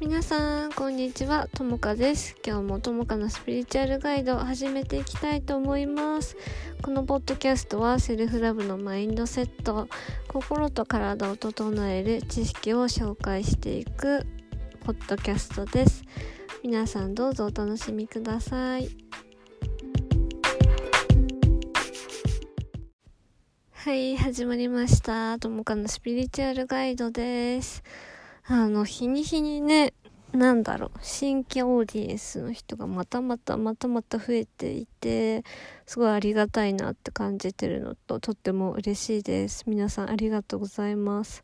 [0.00, 1.48] 皆さんこんにちは。
[1.54, 2.34] ともかです。
[2.44, 6.36] 今日もともかのスピリチュアルガイドを始めていきたいと思います。
[6.82, 9.88] このポッドキャストはセルフラブのマインドセット
[10.26, 14.26] 心と体を整える知識を紹介していく
[14.80, 16.02] ポッドキャストです。
[16.64, 18.88] 皆さんどうぞお楽しみください。
[23.72, 25.38] はい始まりました。
[25.38, 27.84] ともかのスピリチュアルガイドです。
[28.46, 29.94] あの、日に日にね、
[30.32, 35.44] なんだろう、新規オーディエンスの人がまたまたまたまた増えていて、
[35.86, 39.64] すごいありがたいなって感じてるのと、とっても嬉しいです。
[39.66, 41.42] 皆さんありがとうございます。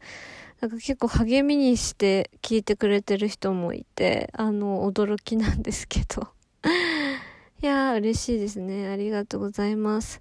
[0.61, 6.29] なんか結構励みにして聞いてくれてる人もいて、あの、驚きなんですけど。
[7.63, 8.89] いやー、嬉しいですね。
[8.89, 10.21] ありがとうございます。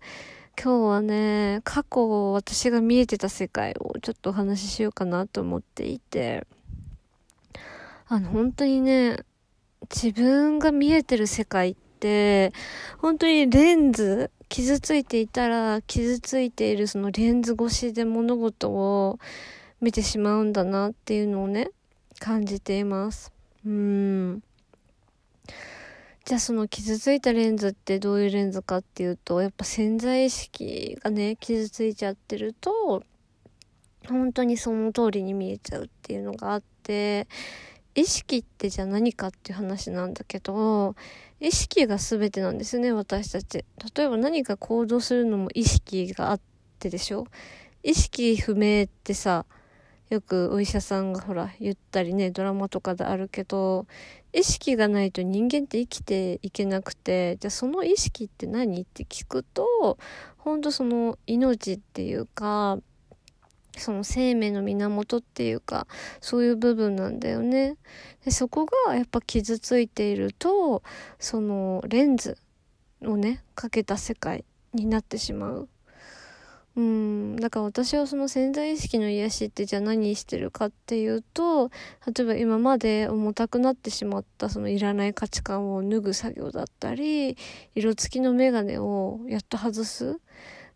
[0.61, 6.47] 今日はね、過去私が見えてた世界をちょっとお話ししようかなと思っていて、
[8.11, 9.19] あの、本当にね、
[9.83, 12.51] 自分が見えてる世界って、
[12.97, 19.19] 本当にレンズ、傷ついていたら、傷ついているそのレンズ越しで物事を
[19.79, 21.69] 見てしまうんだなっていうのをね、
[22.19, 23.31] 感じています。
[23.63, 24.41] うん。
[26.25, 33.03] じゃあその傷ついたレンズってどういうレンズかっていうと、やっぱ潜在意識がね、傷ついちゃってると、
[34.07, 37.27] 本当にその通りに見えちゃうっていうのがあって、
[37.95, 40.95] 意識ってじゃあ何かっていう話なんだけど、
[41.39, 43.65] 意識が全てなんですね、私たち。
[43.95, 46.41] 例えば何か行動するのも意識があっ
[46.79, 47.25] てでしょ？
[47.83, 49.45] 意識不明ってさ、
[50.09, 53.85] よくお医者さんがほら言ったりね、ドラマとかであるけど、
[54.33, 58.81] 意識がないと人間って生きていけなくて、じゃあその意識って何？
[58.81, 59.97] って聞くと、
[60.37, 62.79] ほんとその命っていうか、
[63.79, 65.87] その生命の源っていうか、
[66.21, 67.77] そういう部分なんだよね。
[68.25, 70.83] でそこがやっぱ傷ついていると、
[71.19, 72.37] そのレンズ
[73.03, 75.69] をね、かけた世界になってしまう。
[76.75, 81.71] うん、だから私はその潜在意識の癒しってじゃあ何してるかっていうと、
[82.15, 87.37] 例えば今まで重たくなってしまったそのいらない価値観を脱ぐ作業だったり、
[87.75, 90.19] 色付きのメガネをやっと外す。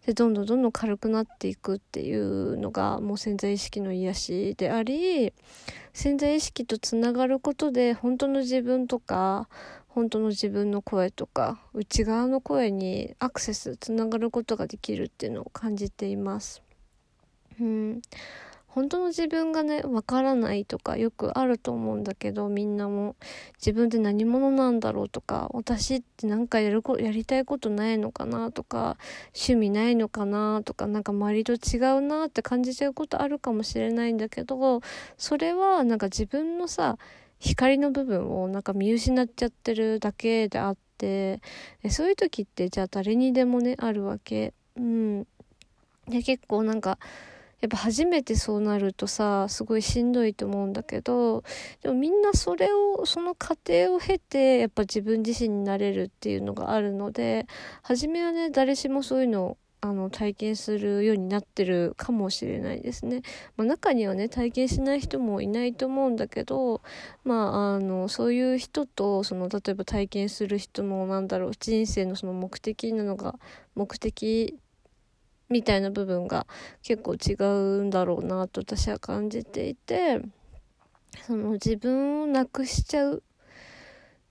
[0.05, 5.33] でどんどんどんどん軽くなっていくっていうのがもう潜在意識の癒しであり
[5.93, 9.47] 潜在意識とつながることで本当の自分とか
[9.87, 16.63] 本当の自分の声とか内側の声にアクセスつながることができるっていうのを感じています。
[17.61, 18.01] うん
[18.73, 23.15] 本当の自分がね、わからないとかよくあると思うんだけど、みんなも
[23.59, 28.97] 自分って何者なんだろうとか、私って何かやるこ、やりたいことないのかなとか、
[29.27, 34.81] 趣味ないのかなとか、なんか周りと違うなって感じちゃうことあるかもしれないんだけど、
[35.17, 36.97] それはなんか自分のさ、
[37.37, 41.41] 光の部分をなんか見失っちゃってるだけであって、
[41.91, 44.55] そういう時ってじゃあ誰にでもね、あるわけ。
[44.77, 45.27] うん。
[46.07, 46.97] で、結構なんか、
[47.63, 51.45] やっぱ初めてそうなるとさ、すごいしんどいと思うんだけど、
[51.81, 57.47] でもみんなそれを、その過程を経て、やっぱ自分自身になれるっていうのがあるので、
[57.81, 63.21] 初めはね、誰しもそういうのをあの体験するようになってるかもしれないですね。
[63.57, 66.81] まあ、中にはね体験しない人もいないと思うんだけど、
[67.25, 73.35] まあ、あのそういう人とその例えば体験する人のなんだろう人生のその目的なのが
[73.75, 74.57] 目的
[75.53, 76.45] みたいな部分が
[76.81, 77.33] 結構違
[77.79, 80.19] うんだろうなと私は感じていて
[81.25, 83.21] その自分をなくしちゃうっ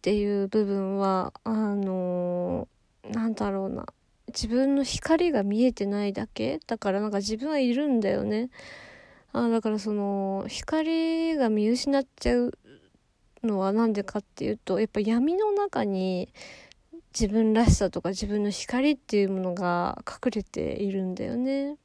[0.02, 3.86] ていう部分はあのー、なんだろうな。
[4.28, 6.58] 自分の光が見えてないだけ？
[6.66, 8.50] だからなんか自分はいるんだよね。
[9.32, 12.52] あだからその光が見失っちゃう
[13.44, 16.28] のは何でかっていうとやっぱ闇の中に
[17.18, 21.76] 自分らしさとか自分の光っていうものが隠れているんだよね。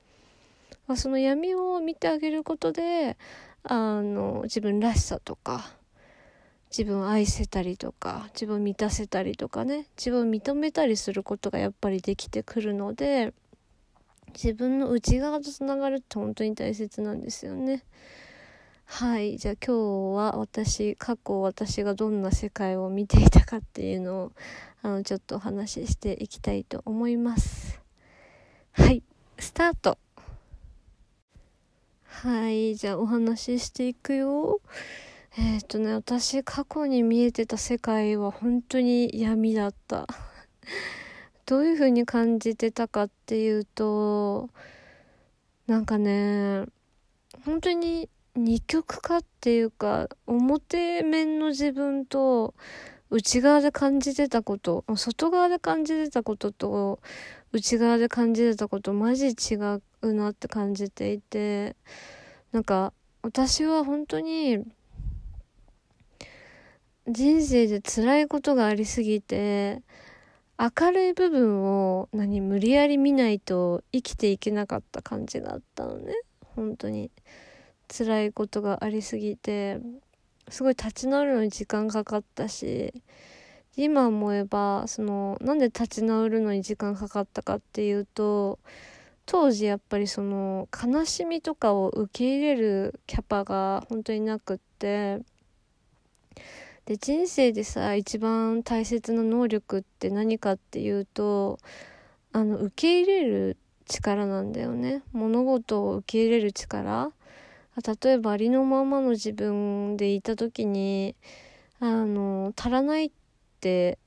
[0.88, 3.18] まあ、その闇を見てあげることで
[3.64, 5.70] あの自分らしさとか
[6.70, 13.34] 自分を愛せたりとか自分を満たせたりとかね自分を認めたりすることがやっぱりできてくるので
[14.34, 17.84] 自分の内側とつながるって本当に大切なんですよね。
[18.90, 19.38] はい。
[19.38, 24.32] じゃあ今日は私、過去私がどんな世界を見ていたかっていうのを、
[24.82, 27.80] あの、ちょっとお話ししていきたいと思います。
[28.72, 29.04] はい。
[29.38, 30.00] スタート。
[32.06, 32.76] はい。
[32.76, 34.62] じゃあお話ししていくよ。
[35.38, 40.08] えっ、とね、私過去に見えてた世界は本当に闇だった。
[41.46, 44.50] どういう風に感じてたかっていうと、
[45.68, 46.66] なんかね、
[47.46, 52.54] 本当に二極化っていうか表面の自分と
[53.10, 57.00] 内側で感じてたこと外側で感じてたことと
[57.52, 59.56] 内側で感じてたことマジ違
[60.02, 61.76] うなって感じていて
[62.52, 62.94] なんか
[63.24, 64.64] 私は本当に
[67.08, 69.82] 人生で辛いことがありすぎて
[70.60, 76.14] 明るい部分を何無理やり見ないと生きていけなかった感じがあったのね。
[76.56, 77.12] 本当に。
[77.90, 79.80] 辛いことがありすぎて
[80.50, 82.94] すごい立ち直るのに時間かかったし
[83.76, 88.60] 今思えばそのなんで立ち直るのに時間かかったかっていうと
[89.26, 95.20] 当時やっぱりその悲しみとかを受け入れるキャパが本当になくって
[96.86, 101.60] で人生でさ一番大切な能力って何かっていうと
[102.32, 105.02] あの受け入れる力なんだよね。
[105.12, 107.12] 物事を受け入れる力。
[107.86, 111.16] 例えばありのままの自分でいた時に
[111.80, 113.12] あの足らないっ
[113.62, 114.00] て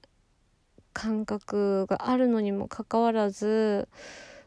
[0.92, 3.88] 感覚があるのにもかかわらず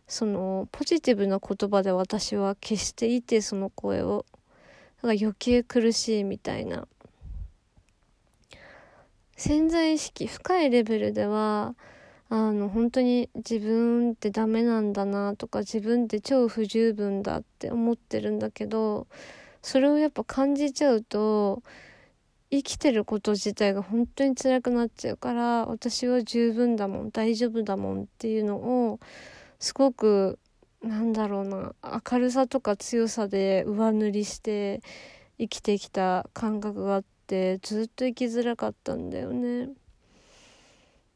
[0.08, 4.26] そのポジティブな言葉で私は消していてその声を
[5.02, 6.88] だか余計苦しいみたいな。
[9.36, 11.76] 潜在意識深いレベルでは
[12.36, 19.06] あの本当に自分ってダメなんだなとか自分って超不十分だって思ってるんだけど
[19.62, 21.62] それをやっぱ感じちゃうと
[22.50, 29.00] 生きてること自体が本当に辛くなっちゃうから私は十分だもん大丈夫だもんっていうのを
[29.60, 30.40] すごく
[30.82, 31.76] なんだろうな
[32.12, 34.82] 明るさとか強さで上塗りして
[35.38, 39.70] 生きてきた感覚があってずっと生きづらかったんだよね。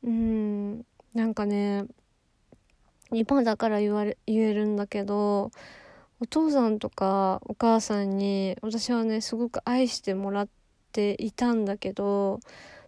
[0.04, 0.86] うん。
[1.18, 1.86] なんかね
[3.12, 5.50] 今だから言われ言えるんだけど
[6.20, 10.48] お父さんとかお母さんに私はねすごく愛してもらっ
[10.92, 12.40] ていたんだけど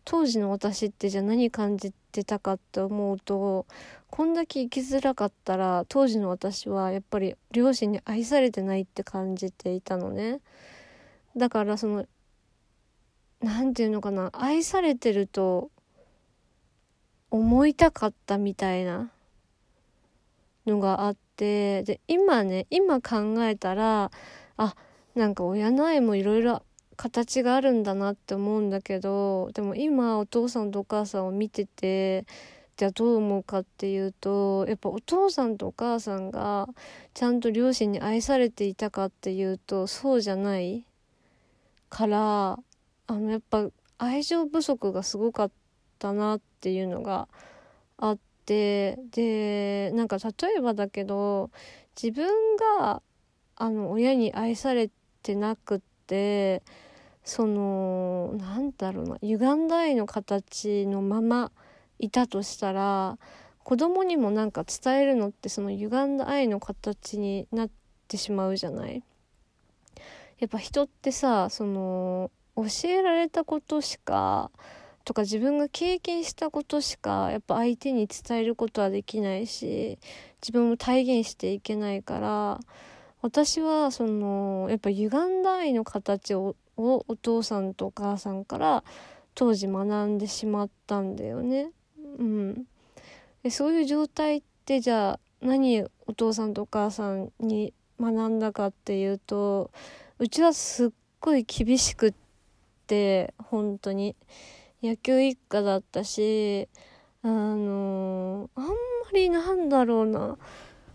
[0.05, 3.65] 当時の私ってじゃあ何感じてたかって思うと
[4.11, 10.41] こんだけ生きづらかったら当時の私はやっぱり両親に愛されてないって感じていたのね。
[11.35, 12.05] だからその
[13.41, 15.71] 何て言うのかな愛されてると
[17.31, 19.11] 思いたかったみたいな
[20.65, 24.11] のがあってで今ね今考えたら
[24.57, 24.75] あ
[25.15, 26.63] なんか親の愛もいろいろ
[26.95, 32.25] 形があるんだなって思うんだけどでも今お父さんとお母さんを見てて
[32.75, 36.67] じゃあどう思うかっていうとやっぱお父さんとお母さんが
[37.13, 40.85] ちゃんと両親に愛されていたかっていうとそうじゃない
[41.89, 42.59] から
[43.07, 43.65] あのやっぱ
[43.97, 45.51] 愛情不足がすごかっ
[45.99, 47.27] たなってていうのが
[47.97, 51.51] あってでなんか例えばだけど
[52.01, 52.27] 自分
[52.79, 53.01] が
[53.56, 54.89] あの親に愛され
[55.21, 56.63] てなくって
[57.23, 61.51] そのなんだろうな歪んだ愛の形のまま
[62.00, 63.19] いたとしたら
[63.63, 67.69] 子供にもなんか伝えるのってその歪んだ愛の形になっ
[68.07, 69.03] てしまうじゃない？
[70.39, 74.50] やっぱ人ってさその教えられたことしか
[75.05, 79.97] とか自分が経験したことしかやっぱ相手に伝えることはできないし
[80.41, 82.59] 自分も体現していけないから
[83.21, 88.83] 私はそのやっぱ歪んだ愛の形をお父さんとお母さんから
[89.35, 91.71] 当時学んでしまったんだよね。
[92.18, 92.65] うん、
[93.44, 99.71] でそういう状態ってじゃあ何お父さんとお母さんに学んだかっていうと
[100.18, 100.89] うちはすっ
[101.19, 102.13] ごい厳しくっ
[102.87, 104.15] て本当に
[104.81, 106.69] 野球一家だったし
[107.21, 108.71] あのあんま
[109.14, 110.38] りなんだろうな。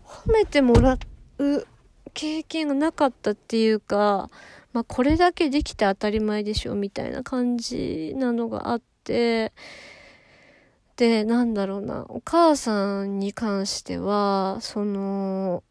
[0.03, 0.99] 褒めてもら
[1.39, 1.67] う
[2.13, 4.29] 経験がなかったっていうか
[4.71, 9.51] まあこれだけできて当たり前でしょみたいな感じなのがあって
[10.97, 15.61] で、なんだろうな、お母さんに関しては、その、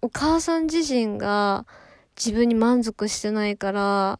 [0.00, 1.66] お母さん自身が
[2.16, 4.18] 自分に満足してないから、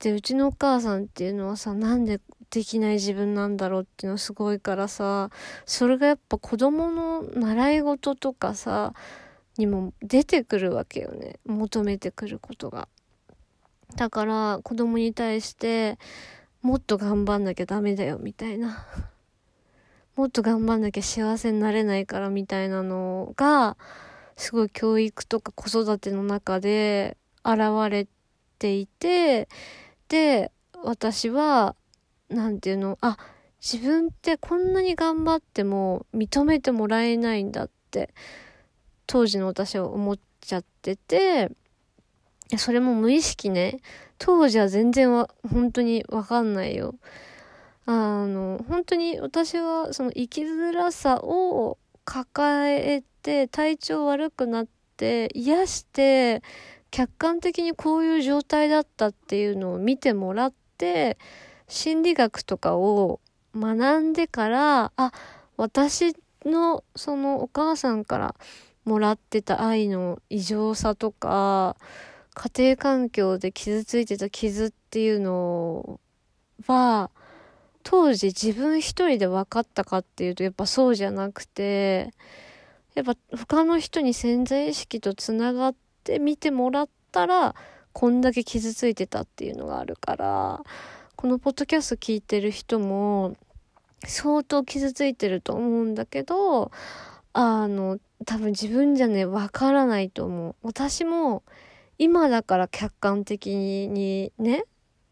[0.00, 2.20] で、うちのお母さんっていうのはさ、なんで
[2.50, 5.30] できない自分なんだろうっていうのはすごいからさ、
[5.66, 8.94] それがやっぱ子供の習い事とかさ、
[9.56, 11.38] にも出てくるわけよね。
[11.46, 12.88] 求めてくることが。
[13.96, 15.98] だから子供に対して
[16.62, 18.86] もっと頑張んなきゃダメだよみたいな
[20.16, 23.76] もっと頑張んなきゃ幸せになれないからみたいなのが、
[24.36, 28.08] すごい教育とか子育ての中で現れ
[28.58, 29.48] ていて、
[30.08, 30.52] で、
[30.84, 31.74] 私は、
[32.28, 33.16] なんていうの、あ、
[33.60, 38.14] 自分ってこんなに頑張っても認めてもらえないんだって、
[39.06, 41.50] 当時の私は思っちゃってて、
[42.58, 43.80] それも無意識ね。
[44.18, 46.94] 当時は全然は、本当にわかんないよ。
[47.86, 54.66] あの、本当に私はその生きづらさを抱えて体調悪くなっ
[54.96, 56.42] て癒して
[56.90, 61.18] 客観的にこういう状態だったっていうのを見てもらって
[61.74, 63.20] 心理学とかを
[63.56, 65.12] 学んでからあ
[65.56, 68.36] 私のそのお母さんから
[68.84, 71.76] もらってた愛の異常さとか
[72.34, 75.98] 家庭環境で傷ついてた傷っていうの
[76.66, 77.10] は
[77.82, 82.12] 当時自分一人で分かったかっていうとやっぱそうじゃなくて
[82.94, 87.56] やっぱ他の人に潜在意識とつながって見てもらったら
[87.92, 90.62] こんだけ傷ついてたっていうのがあるから
[91.16, 93.36] このポッドキャスト聞いてる人も
[94.04, 96.70] 相当傷ついてると思うんだけど
[97.32, 100.54] あの多分自分じゃねわからないと思う。
[100.62, 101.42] 私も
[101.98, 104.64] 今だから客観的にね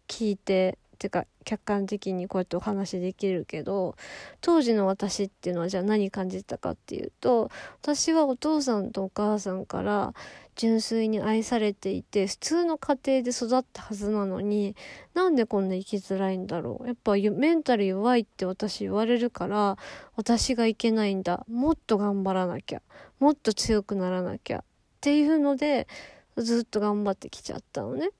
[0.08, 3.96] 聞いてていうか客観的にこうやってお話できるけど
[4.40, 7.50] 当時の私っていうのはじゃあ何感じたかっていうと
[7.82, 10.14] 私はお父さんとお母さんから
[10.54, 14.76] 純粋に愛されていて普通の家庭で育ったはずなのに
[15.14, 16.86] なんでこんな生きづらいんだろう。
[16.86, 19.76] やっぱメンタル弱いって私言われるから
[20.14, 21.44] 私がいけないんだ。
[21.48, 22.82] もっと頑張らなきゃ。
[23.18, 24.58] もっと強くならなきゃ。
[24.58, 24.64] っ
[25.00, 25.88] ていうので
[26.36, 28.10] ずっと頑張ってきちゃったのね。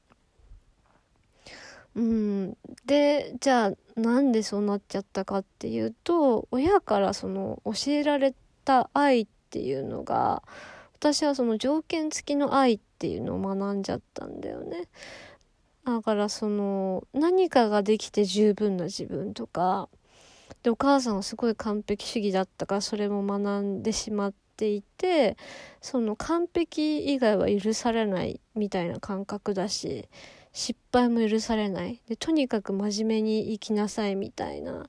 [1.95, 2.57] うん、
[2.87, 8.35] でじゃあなんでそうなっちゃったかっていうと親からその教えられ
[8.65, 10.43] た愛っていうのが
[10.95, 14.89] 私はその条件付きの愛っていうのを学んじゃったんだよね。
[15.85, 19.89] だからその何かができて十分な自分とか
[20.63, 25.37] でお母さんはすごい完璧主義だったからそれも学んでしまっていて
[25.81, 30.09] その完璧以外は許されないみたいな感覚だし
[30.53, 32.01] 失敗も許されない。
[32.09, 34.87] でとにかく真面目に生きなさいみたいな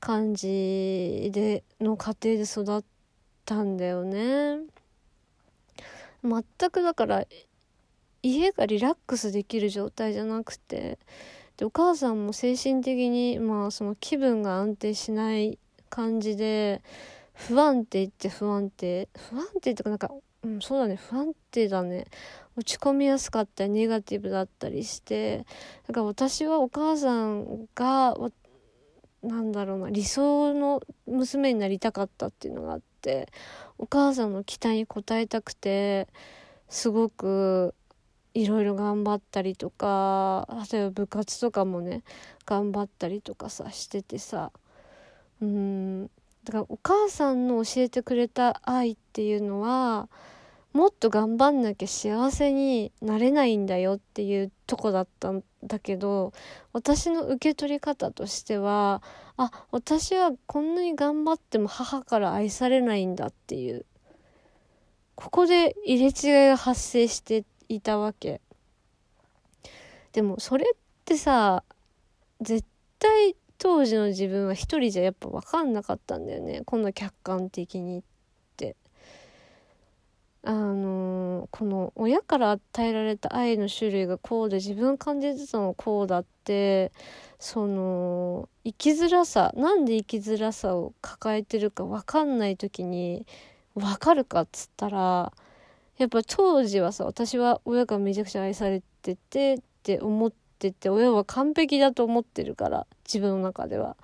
[0.00, 2.84] 感じでの家庭で育っ
[3.44, 4.58] たんだよね。
[6.22, 7.24] 全くだから
[8.22, 11.00] 家がリラックスできる状態じゃなくて
[11.56, 15.58] でお母さんも精神的にまあその気分が安定しない
[15.90, 16.82] 感じで
[17.34, 19.08] 不安定って不安定。
[19.16, 20.10] 不安定ってかなんか
[20.44, 20.96] うんそうだね。
[20.96, 22.06] 不安定だね。
[22.56, 25.46] 落ち込みやすかったりネガティブだったりして
[25.86, 28.14] だから私はお母さんが
[29.22, 33.28] なんだろうな理想の娘になりたかったっていうのがあって
[33.78, 36.08] お母さんの期待に応えたくて
[36.68, 37.74] すごく
[38.34, 42.02] いろいろ頑張ったりとか例えば部活とかもね
[42.46, 44.50] 頑張ったりとかさしててさ
[45.40, 46.10] うん
[46.44, 50.08] だからお母さんの教えてくれた愛っていうのは
[50.72, 56.32] もっと頑張んなきゃ幸せになれないんだよっていうとこだったんだけど
[56.72, 59.02] 私の受け取り方としては
[59.36, 63.84] あ私はこんなに頑張っても母から愛されないんだっていう。
[65.14, 68.40] ここで入れ違いが発生していたわけ。
[70.12, 71.64] でもそれってさ
[72.40, 72.66] 絶
[72.98, 76.62] 対当時の自分は一人じゃやっぱ分かんなかったんだよね。
[76.64, 78.00] こんな客観的に。
[78.00, 78.02] っ
[80.44, 86.90] あのー、この親から与えられた愛の種類がこうで自分感じてたのこうだって
[87.38, 93.24] その生きづらさなんで生きづらさを抱えてるか分かんない時に
[93.76, 95.32] 分かるかっつったら
[95.98, 103.96] やっぱ当時はさ私は親がめちゃくちゃ愛されててって思ってて親は完璧だと思ってるから自分の中では。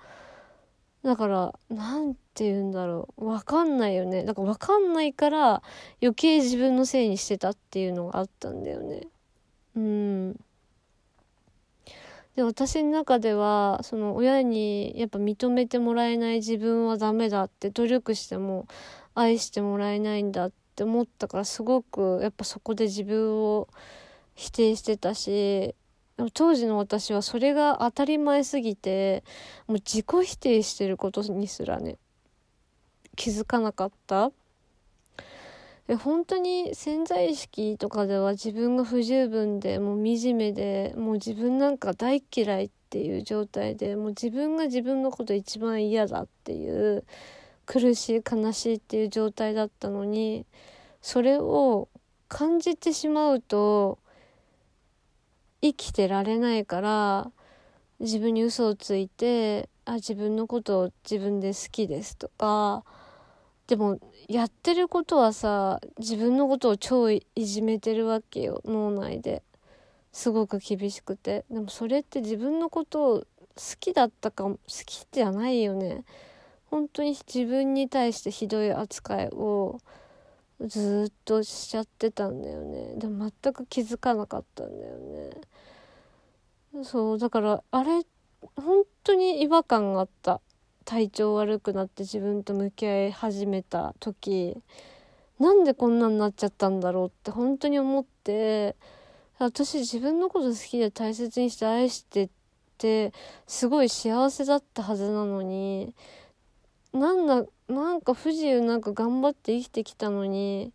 [1.03, 3.27] だから、なんて言うんだろう。
[3.27, 4.25] わかんないよね。
[4.25, 5.63] だからわかんないから
[6.01, 9.07] 余計自分のせいにしてたっていうのがあったんだよね。
[9.75, 10.33] うん。
[12.35, 18.67] で、私の中では、その親にやっぱ認めてもらえない自分はダメだって努力しても
[19.15, 23.67] 愛してもらえないんだって思ったからすごくやっぱそこで自分を
[24.35, 25.75] 否定してたし
[26.33, 29.23] 当時の私はそれが当たり前すぎて
[29.67, 31.97] もう自己否定してることにすらね
[33.15, 34.31] 気づかなかった。
[35.89, 47.03] え本当に潜在意識とかでは自分が不十分でもう惨めでもう自分なんか大嫌いっていう状態でもう自分が自分のこと一番嫌だっていう
[47.65, 50.45] 苦しい悲しいっていう状態だったのに
[51.01, 51.89] それを
[52.27, 53.97] 感じてしまうと
[55.61, 57.31] 生きてられないから
[57.99, 62.83] 自分に嘘をついてあ自分のことを自分で好きですとか
[63.67, 69.43] でもやってることはさ自分のことを超いじめてるわけよ脳内で。
[70.11, 71.45] すごく厳しくて。
[71.49, 73.25] でもそれって自分のことを好
[73.79, 76.03] きだったか好きじゃないよね。
[76.65, 79.79] 本当に自分に対してひどい扱いを
[80.65, 82.95] ずっとしちゃってたんだよね。
[82.97, 86.83] でも全く気づかなかったんだよね。
[86.83, 88.03] そうだからあれ
[88.55, 90.41] 本当に違和感があった。
[90.85, 94.57] 体調悪くなって自分と向き合い始めた時。
[95.39, 98.75] なんでこんなになっちゃったんだろうって本当に思って。
[99.41, 102.29] 私自分のこと好きで大切にして愛してっ
[102.77, 103.13] て
[103.47, 105.95] すごい幸せだったはずなのに
[106.91, 110.73] なんだなんか不自由なんか頑張って生きてきたのに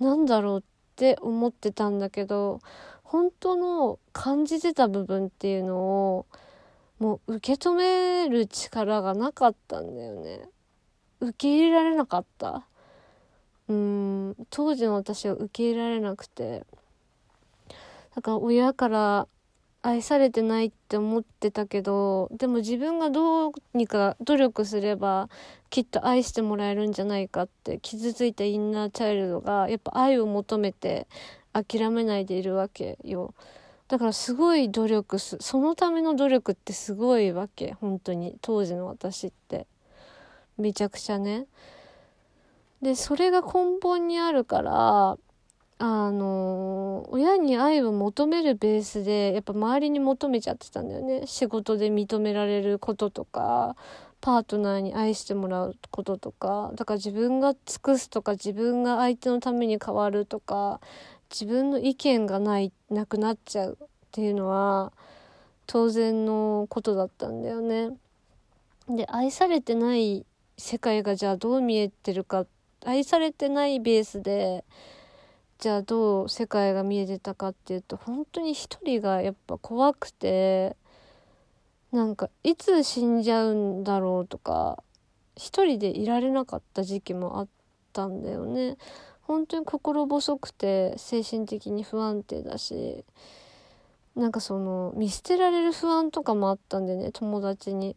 [0.00, 0.62] なんだろうっ
[0.96, 2.60] て思ってたんだけど
[3.02, 6.26] 本当の感じてた部分っていうのを
[6.98, 10.48] もう受け止める力がなかったんだよね。
[11.20, 12.66] 受け入れられなかった。
[13.68, 16.64] うん当時の私は受け入れられなくて。
[18.14, 19.28] だから親から
[19.84, 25.28] 愛されてないって思ってたけどでも自分がどうにか努力すれば
[25.68, 31.06] きっと愛してもらえるんじゃないかって傷ついたインナーチャイルドがやっぱ愛を求めて
[31.52, 33.34] 諦めないでいるわけよ。
[33.86, 39.66] だからすごい努力すそのための努力ってすごいわけ本当に当時の私って。
[40.56, 41.46] めちゃくちゃね。
[42.80, 45.16] でそれが根本にあるから
[45.78, 53.76] あの親に愛を求めるベースでやっぱ周りに求めちゃってたんだよね仕事で認められることとか
[54.20, 60.80] パートナーに愛してもらうこととかだから自分が尽くすとか自分が相手のために変わるとか
[61.30, 64.92] 自分の意見がないなくなっちゃうっていうのは
[65.66, 67.90] 当然のことだったんだよね。
[68.88, 70.24] で愛されてない
[70.56, 72.46] 世界がじゃあどう見えてるか
[72.84, 74.64] 愛されてないベースで
[75.58, 80.76] じゃあどう世界が見えてたかっていうと本当に一人がやっぱ怖くて
[81.92, 84.82] なんかいつ死んじゃうんだろうとか
[85.36, 87.48] 一人でいられなかった時期もあっ
[87.92, 88.76] たんだよね。
[89.22, 93.04] 本当に心細くて精神的に不安定だし
[94.14, 97.96] なんかその見捨てられる不安とかもあったんでね友達に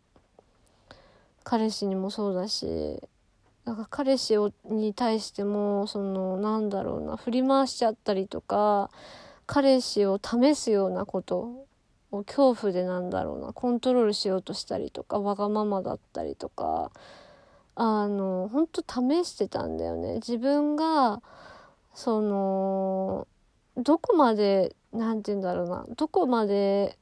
[1.44, 3.02] 彼氏にもそうだし
[3.68, 8.90] なんか彼氏をに対してもそのなんだろうな振り回しちゃったりとか
[9.46, 11.68] 彼氏を試すようなこと
[12.12, 16.92] を恐怖でなんだろうなコントロールしようとしたりとかわがままだったりとか
[17.76, 20.16] あの本当試してたんだよね。
[20.16, 21.22] 自分が
[21.94, 23.28] その
[23.76, 26.98] どこまで何て言うんだろうなどこまで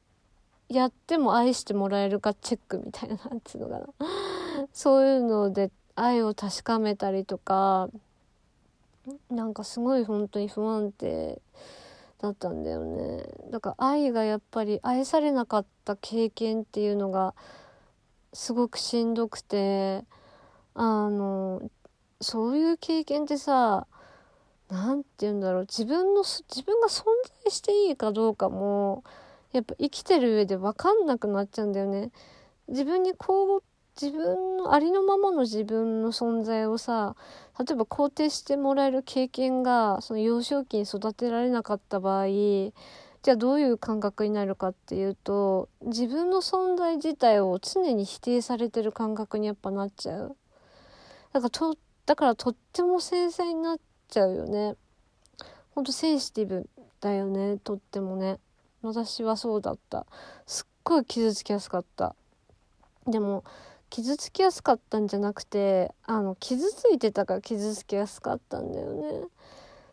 [0.68, 3.86] やっても愛してもらえるかチェックみたいななんつうのかな。
[4.74, 7.88] そういうので愛を確かめたりとか
[9.30, 11.40] なんかすごい本当に不安定
[12.20, 17.34] だったんだよねだから愛がやっぱり愛されなかった経験っていうのが
[18.32, 20.04] すごくしんどくて
[20.74, 21.70] あの
[22.20, 23.86] そういう経験ってさ
[24.68, 27.04] 何て言うんだろう自分の自分が存
[27.44, 29.04] 在していいかどうかも
[29.52, 32.10] やっぱ生きてる上で分かんなくなっちゃうんだよね。
[32.68, 33.62] 自分にこう
[34.00, 37.16] 自分のありのままの自分の存在をさ
[37.58, 42.26] 例えば肯定してもらえる経験がその幼少期に育てられなかった場合
[43.26, 50.36] じゃあどういう感覚になるかっていうと自分の存在自体を常に否定されてる感覚にやっぱなっちゃう。
[51.32, 53.78] だからとだからとっても繊細になっ
[54.08, 54.76] ちゃうよね。
[55.74, 56.68] ほんとセンシティブ
[57.00, 58.38] だよねとってもね。
[58.82, 60.06] 私はそうだった。
[60.46, 62.14] すっごい傷つきやすかった。
[63.08, 63.42] でも
[63.96, 69.22] 傷つきやすかったんじゃなくてあの傷ついてたから傷つきやすかったんだよね。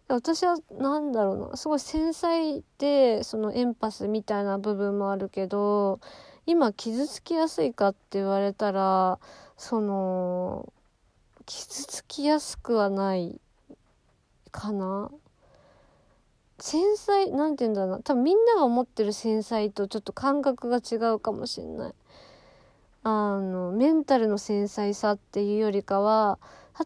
[0.09, 1.55] 私は何だろうな。
[1.55, 6.01] すごい繊細でそのエンパスみたいな部分もあるけど
[6.45, 9.19] 今傷つきやすいかって言われたら
[9.55, 10.73] その
[11.45, 13.39] 傷つきやすくはない
[14.51, 15.11] かな。
[16.59, 17.99] 繊細なんて言うんだろうな。
[17.99, 21.93] 多分みんなが思ってる繊細とちょっと感覚が違うかもしんない。
[23.03, 26.39] あのメンタルの繊細さっていうよりかは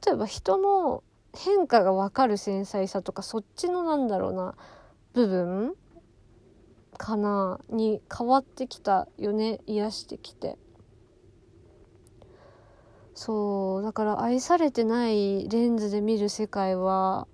[0.05, 1.03] 例えば人の
[1.35, 4.55] 変化が分かる繊細さとかそっちのなんだろうな
[5.13, 5.75] 部分
[6.97, 10.57] かなに変わってきたよね癒してきて。
[13.13, 17.27] そうだから愛されてないレンズで見る世界は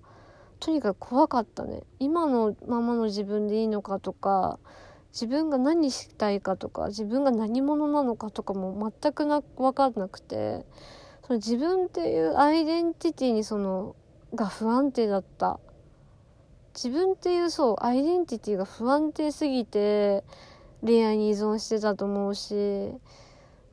[0.61, 1.83] とにかく怖かったね。
[1.99, 4.59] 今のままの自分でいいのかとか
[5.13, 10.65] 自分が何したいかとか自分が何者なのかとかも全くな分かんなくて
[11.25, 13.95] その自分っていうアイデンティティにその
[14.33, 15.59] が不安定だった。
[16.75, 20.23] 自分っていうそうアイデンティティが不安定すぎて
[20.83, 22.91] 恋愛に依存してたと思うし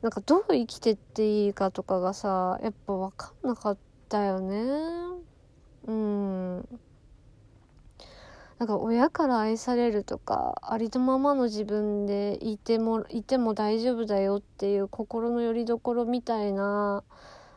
[0.03, 3.77] なんかどう生きてっていいかとかがさやっぱ分かんなかっ
[4.07, 4.55] たよね。
[5.87, 6.79] うん。
[8.61, 17.03] なんか親から愛されるとかありのままの自分でいてもいても大丈夫だよっていう心の拠り所みたいな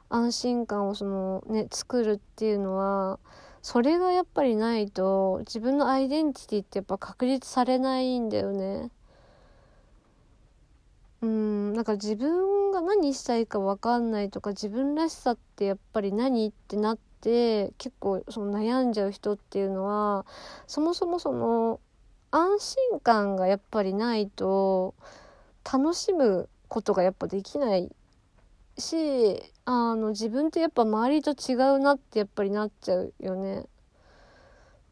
[0.09, 3.19] 安心感をそのね作るっていうのは
[3.61, 8.91] それがやっぱりないと自分のアイデンティティってやっぱ確立されないんだよね。
[11.21, 17.14] うんなんか自分が何したいか分かんないとか自分らしさってやっぱり何ってなって
[17.79, 20.27] 結構その悩んじゃう人っていうのは
[20.67, 21.81] そもそもその
[22.31, 24.95] 安心感がやっぱりないと
[25.71, 27.91] 楽しむことがやっぱできない
[28.79, 33.67] しあの自分ってやっぱ周りと違うなってやっぱりなっちゃうよね。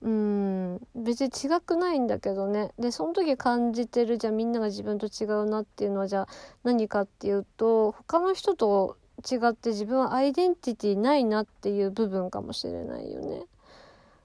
[0.02, 6.28] うん別に違くないんだけどねでその時感じてるじゃあみんなが自分と違うなっていうのはじゃあ
[6.64, 8.96] 何かっていうと他の人と
[9.30, 13.46] 違って自分はアイデンティティないなっていう部分かもしれないよね。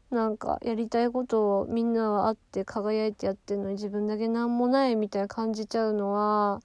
[0.10, 6.62] なんかやりたいことをみんなはあって輝いてやってるのに自分だけ何もないみたいな感じちゃうのは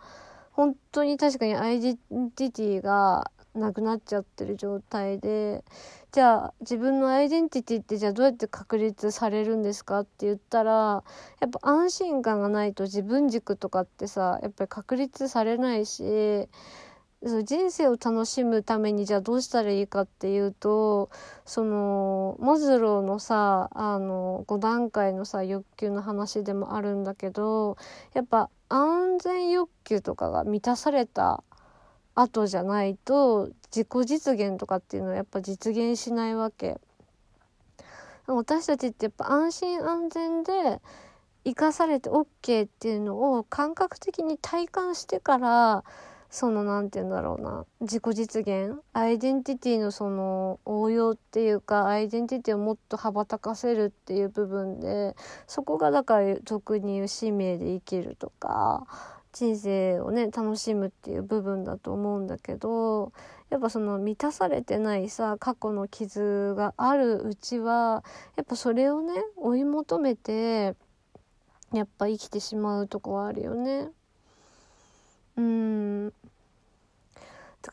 [0.53, 5.65] 本当に確かにアイデンティティがなくなっちゃってる状態で
[6.13, 11.03] じゃあ自分のアイデンティティってじゃあどうやって確立されるんですかって言ったら
[11.41, 16.49] やっぱ安心感がないと自分軸とかってさやっぱり確立されないし
[17.25, 21.09] そ人生を楽しむためにじゃあどうしたらいいかっていうと
[21.45, 27.77] そのマズローのさあの5段階のさ欲求の話でもあるんだけど
[28.15, 31.45] やっぱ安全欲求とかが満たされた
[32.15, 36.81] 後じゃないと自己実現とかっていうのはやっぱ実現しないわけ。
[38.27, 40.81] 私たちってやっぱ安心安全で
[41.45, 45.85] 生かされて OK っていうのを感覚的に体感してから
[46.33, 47.67] その何て言うんだろうな。
[47.83, 48.81] 自己実現。
[48.95, 55.15] アイデンティティのその応用っていうかアイデンティティをもっと羽ばたかせるっていう部分で
[55.47, 58.87] そこがだから俗に言う使命で生きるとか
[59.33, 63.13] 人生をね楽しむっていう部分だと思うんだけど
[63.51, 68.03] やっぱその満たされてないさ過去の傷があるうちは
[68.37, 70.77] やっぱそれをね追い求めて
[71.75, 73.91] やっぱ生きてしまうとこはあるよね。
[75.37, 76.13] うん。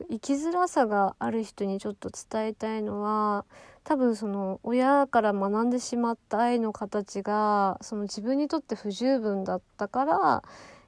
[0.10, 3.45] 生きづらさがある人にちょっと伝えたいのは
[3.84, 10.43] 多分その親から学んでしまった愛の形がその自分にとって不十分だったから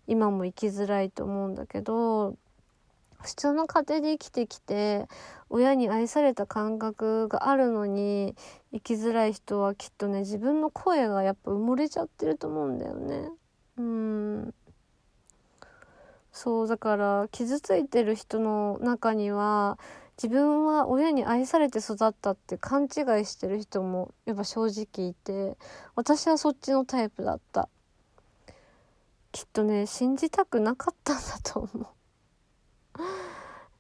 [0.07, 2.35] 今も生きづらいと思うんだけど
[3.21, 5.07] 普通の家庭で生きてきて
[5.49, 8.35] 親に愛された感覚があるのに
[8.73, 13.29] 生きづらい人はきっとね自分の声がやっぱ埋もれちゃってると思うんだよね。
[13.77, 14.53] うん
[16.31, 19.77] そうだから傷ついてる人の中には
[20.21, 25.57] 自分は親に愛されて育ったって勘違いしてる人もやっぱ正直いて
[25.95, 27.69] 私はそっちのタイプだった。
[29.31, 31.89] きっとね信じたくなかったんだと思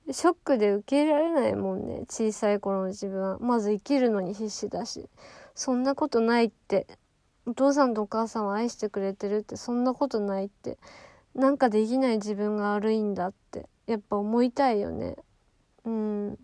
[0.07, 0.13] う。
[0.13, 3.39] ショックで受け入れられないもんね小さい頃の自分は。
[3.39, 5.09] まず生きるのに必死だし。
[5.53, 6.87] そんなことないって。
[7.45, 9.57] お父さんとお母さんを愛してくれてるって。
[9.57, 10.79] そんなことないって。
[11.35, 15.15] なんかできない自分が悪いんだってやっぱ思いたいよね。
[15.85, 16.39] うん。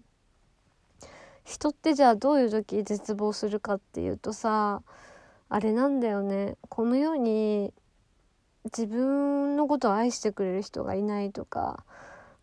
[1.44, 4.82] 人ってじゃあどういう時絶望するかっていうとさ
[5.50, 6.58] あれなんだよね。
[6.70, 7.74] この世に
[8.66, 11.86] 自分のことを愛してくれる人がいないとか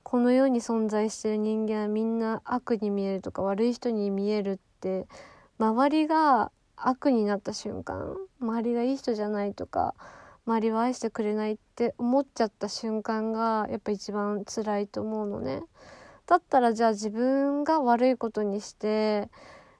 [0.03, 5.07] この世に存在してる人間はみんな悪に見えるとか悪い人に見えるって
[5.59, 9.95] 周りが悪になった瞬間周りがいい人じゃないとか
[10.47, 15.63] 周りは愛してくれないって思っちゃった瞬間がやっぱ一番辛いと思うのね。
[16.27, 19.31] だったらじゃあ自分が悪いことにして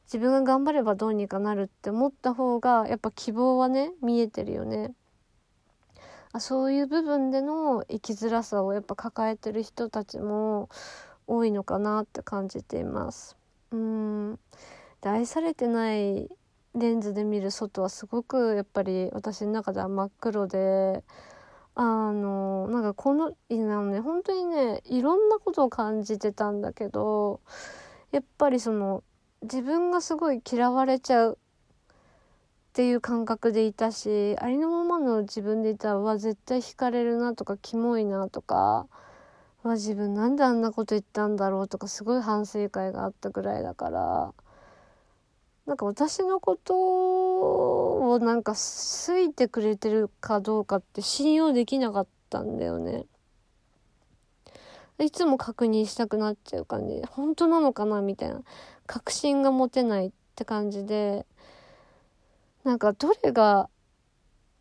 [0.05, 4.93] 自分が頑張ればどうにかなるって思った方がやっぱ希望はね見えてるよね。
[6.33, 10.69] あそういう部分での生きづらさをやっぱ抱えてる人たちも
[11.27, 13.37] 多いのかなって感じています。
[13.71, 14.39] うん
[15.01, 16.29] で愛されてない
[16.75, 21.05] レンズで見る外はすごくやっぱり私の中では真っ黒で
[21.77, 27.41] あのなんかこのいなのね本当にねいろんなことを感じてたんだけど
[28.13, 29.03] やっぱりその
[29.43, 38.89] 自分がすごい嫌われちゃうっていう感覚でいたしありのままの自分でいたらわ絶対惹かれるなとかキモいなとか
[39.63, 44.35] わ自分なんであんなこと言ったんだろうとかすごい反省会があったぐらいだから
[45.67, 46.75] なんか私のこと
[48.11, 53.07] をなんか好いてくれてるかどうかって信用できなかったんだよね。
[55.01, 57.03] いつも確認したくなっちゃう感じ。
[57.09, 58.43] 本当なのかなみたいな。
[58.87, 61.27] 確信が持てないって感じで。
[62.63, 63.69] なんかどれが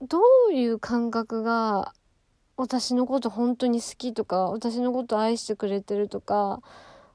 [0.02, 1.94] どういう感覚が
[2.58, 6.62] 私のこと本当に好きとか私のこと愛してくれてるとか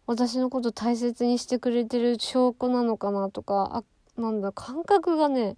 [0.09, 3.85] 私のこと大切にしてくれてる証拠なのかなとか
[4.17, 5.55] あなんだ感覚がね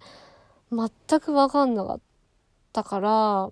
[0.69, 0.89] 全
[1.21, 2.01] く分かんなかっ
[2.73, 3.49] たから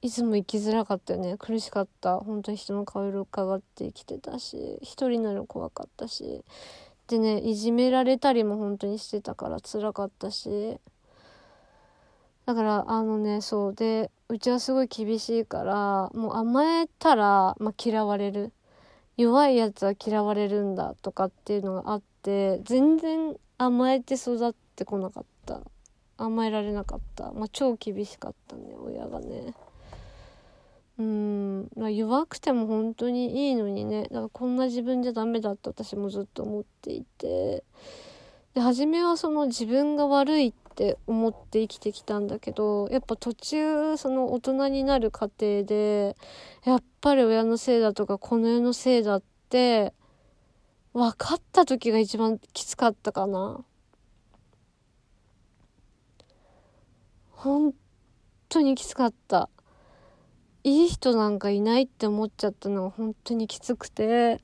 [0.00, 1.36] いつも生きづらかったよね。
[1.38, 2.18] 苦しかった。
[2.18, 6.42] 本当に人の顔色伺って生きてたし一人になる怖かったし。
[7.06, 10.78] でねいじめられたりも本当にしてたから辛かったし。
[12.46, 13.74] だからあのねそう。
[13.74, 18.52] でうちはすごい厳しいからもう甘えたら、まあ、嫌われる。
[19.16, 25.60] 弱いやつは嫌われるんだとかっていうのがあって全然甘えて育ってこなかった。
[26.18, 29.54] 甘えられなかった、まあ、超厳しかったね親がね。
[30.98, 34.04] うん、まあ、弱くても本当にいいのにね。
[34.04, 37.64] だからこんな自分じゃダメだって私もずっと思っていて。
[38.54, 46.16] で初めはその自分が悪いっって思って生きてきたんだけどやっぱ途中その大人になる過程で
[46.64, 49.92] やっぱり親のせいだとかこの世のせいだって
[50.94, 53.64] 分かった時が一番きつかったかな。
[57.30, 57.74] 本
[58.48, 59.48] 当にきつかった。
[60.64, 64.40] いい人なんかいないって思っちゃったのは本当にきつくて、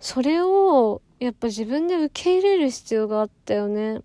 [0.00, 4.00] それをやっぱ自分で受け入れる必要があったよね。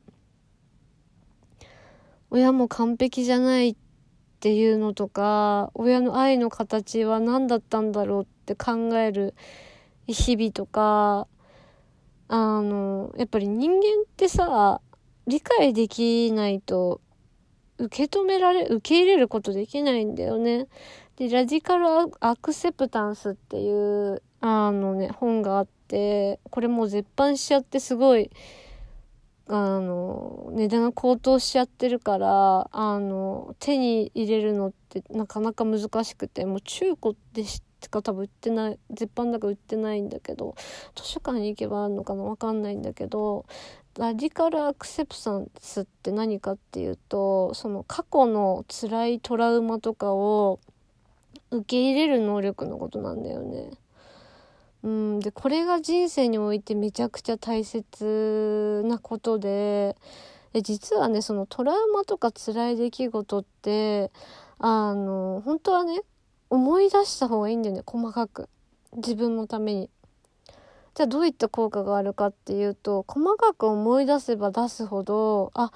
[2.30, 3.76] 親も完璧じゃないっ
[4.40, 9.34] ていうのとか、親の愛の形は何だったんだろうって考える
[10.08, 11.28] 日々とか、
[12.28, 14.82] あの、やっぱり人間ってさ、
[15.26, 17.02] 理解できないと
[17.78, 20.68] 受け止められ、受け入れることできないんだよね。
[21.16, 21.86] で、ラジカル
[22.20, 28.30] アクセプタンスっていう、あのね、本があって、これもう絶版しちゃってすごい、
[29.50, 40.56] あの、値段が高騰しちゃってるから、あの、手に入れるのってなかなか難しくて、もう中古でしか多分売ってない、絶版だから売ってないんだけど、
[40.96, 43.46] 図書館に行けばあるのかなわかんないんだけど、
[43.98, 50.60] ラディカルアクセプタンスって何かっていうと、その過去の辛いトラウマとかを、
[51.50, 53.72] 受け入れる能力のことなんだよね。
[54.84, 59.96] うん、でこれが人生においてめちゃくちゃ大切なことで
[60.54, 64.12] で実はねそのトラウマとか辛い出来事って
[64.60, 66.02] あの本当はね
[66.50, 68.50] 思い出した方がいいんだよね細かく
[68.96, 69.90] 自分のために。
[70.96, 75.72] じゃあどういった効果があるかっていうと細かく思い出せば出すほどあ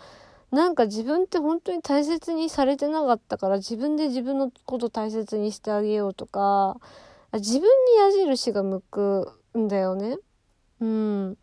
[0.50, 6.78] なんか自分って本当に大切にされてなかったから自分で自分のこと大切にしてあげようとか
[7.34, 7.68] 自分に
[7.98, 10.18] 矢印が向くんだよね。
[10.80, 11.38] うん。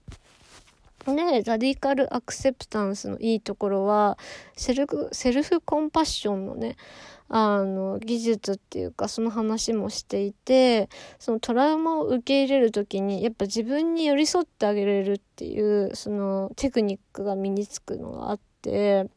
[1.06, 4.18] で、ラディカルアクセプタンスのいいところは、
[4.56, 6.76] セルフ、セルフコンパッションのね、
[7.30, 19.08] あの、技術っていうか、その話もしていて、そのトラウマを受け入れる時に、やっぱ自分に寄り添ってあげれるっていう、そのテクニックが身につくのがあって、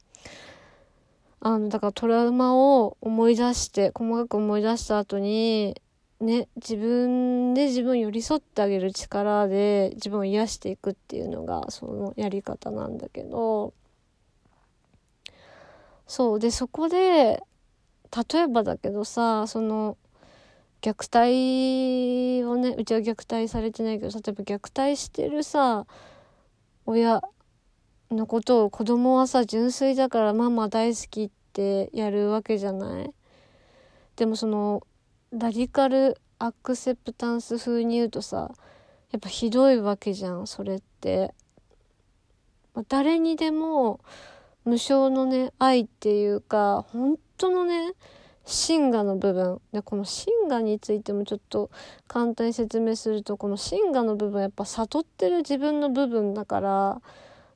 [1.39, 5.81] あの、だからトラウマを思い出して、細かく思い出した後に、
[6.21, 13.73] ね、自分で自分寄り添ってあげる力で自分を癒していくっていうのがそのやり方なんだけど、
[16.07, 16.39] そう。
[16.39, 17.41] で、そこで、
[18.33, 19.97] 例えばだけどさ、その、
[20.81, 25.85] 虐待をね、うちは虐待されてないけど、例えば虐待してるさ、
[26.85, 27.21] 親
[28.09, 33.13] のことを子供はさ、純粋だからママ大好きってやるわけじゃない？
[34.17, 34.83] でもその、
[35.31, 38.51] ラディカルアクセプタンス風に言うとさ、
[39.11, 41.33] やっぱひどいわけじゃん、それって。
[42.89, 44.01] 誰にでも
[44.65, 47.93] 無償のね、愛っていうか、本当のね、
[48.45, 49.61] 真我の部分。
[49.71, 51.69] で、この真我についてもちょっと
[52.07, 57.01] 簡単に説明すると、この真我の部分やっぱ悟ってる自分の部分だから、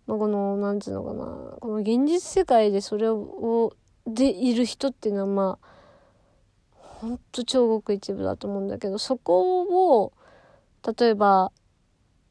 [0.08, 1.26] まあ、この、なんつうのかな、
[1.60, 3.74] この現実世界でそれを、
[4.08, 5.75] でいる人っていうのはまあ、
[6.96, 10.14] ほんと超ごく一部だと思うんだけど、そこを、
[10.98, 11.52] 例えば、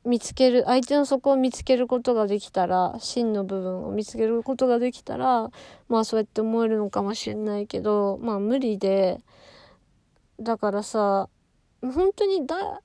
[0.05, 5.51] 見つける、相手の底を見つけることができたら、真の部分を見つけることができたら、
[5.89, 9.21] まあそうやって思えるのかもしれないけど、まあ無理で、
[10.41, 11.29] だからさ、
[11.81, 12.83] 本当にだ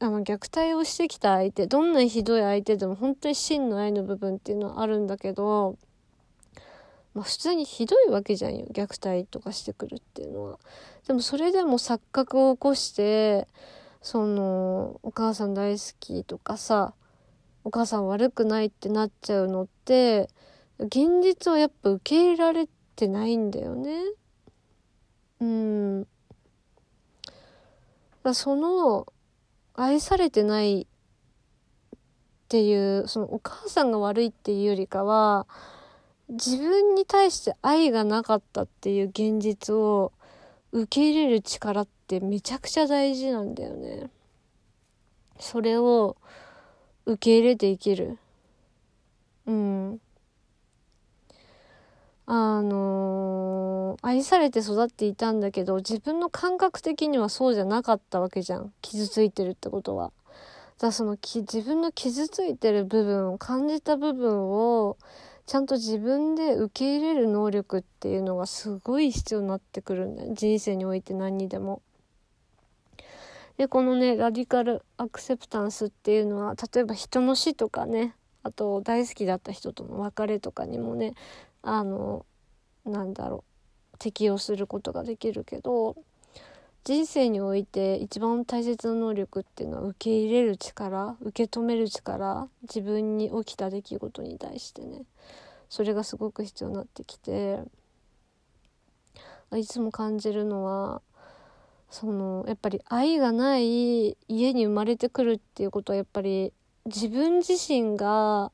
[0.00, 5.78] あの虐待をしてきた相手どんなひどい相手でも本当に真の愛の部分っていうのはあるんだけど、
[7.14, 10.58] まあ、普通にひどいわけじゃんよ虐待とかしてくるっていうのは。
[11.06, 13.48] でもそれでも錯覚を起こして
[14.00, 16.94] そのお母さん大好きとかさ
[17.64, 20.28] お母さん悪くないってなっちゃうのって
[20.78, 24.00] 現実をやっぱ受け入れられてないんだよね。
[25.40, 26.06] うん。
[28.22, 29.06] だその
[29.74, 30.86] 愛されてないっ
[32.48, 35.46] ていうそのお母さんが悪いっていうよりかは
[36.30, 40.12] 自分に対して愛がなかったっていう現実を
[40.72, 44.10] 受け入れる力ってめちゃくちゃ大事なんだよね。
[45.40, 46.16] それを
[47.06, 48.18] 受け入れて生きる。
[49.46, 50.00] うん。
[52.26, 58.72] あのー、愛されて育っていたんだけど、自分の感覚的にはそうじゃなかったわけじゃん。
[58.82, 60.12] 傷ついてるってことは。
[60.78, 64.96] だそのき、自分の傷ついてる部分を感じた部分を、
[65.50, 70.32] ちゃんと自分で受け入れる能力っていうのがすごい必要になってくるんだよ。
[70.32, 71.82] 人生において何にでも。
[73.56, 81.14] で、このね、ラディカルアクセプタンスっていうのは、例えば人の死とかね、あと大好きだった人との別れとかにもね、
[81.62, 82.24] あの、
[82.84, 83.42] なんだろ
[83.94, 85.96] う、適用することができるけど、
[86.84, 95.02] 人生において一番大切な能力っていうのは受け入れる力受け止める力自分に起きた出来事に対してね。
[95.68, 97.60] それがすごく必要になってきて
[99.56, 101.00] いつも感じるのは
[101.90, 106.52] そのやっぱり愛がない家に生まれてくるっていうことはやっぱり
[106.86, 108.52] 自分自身が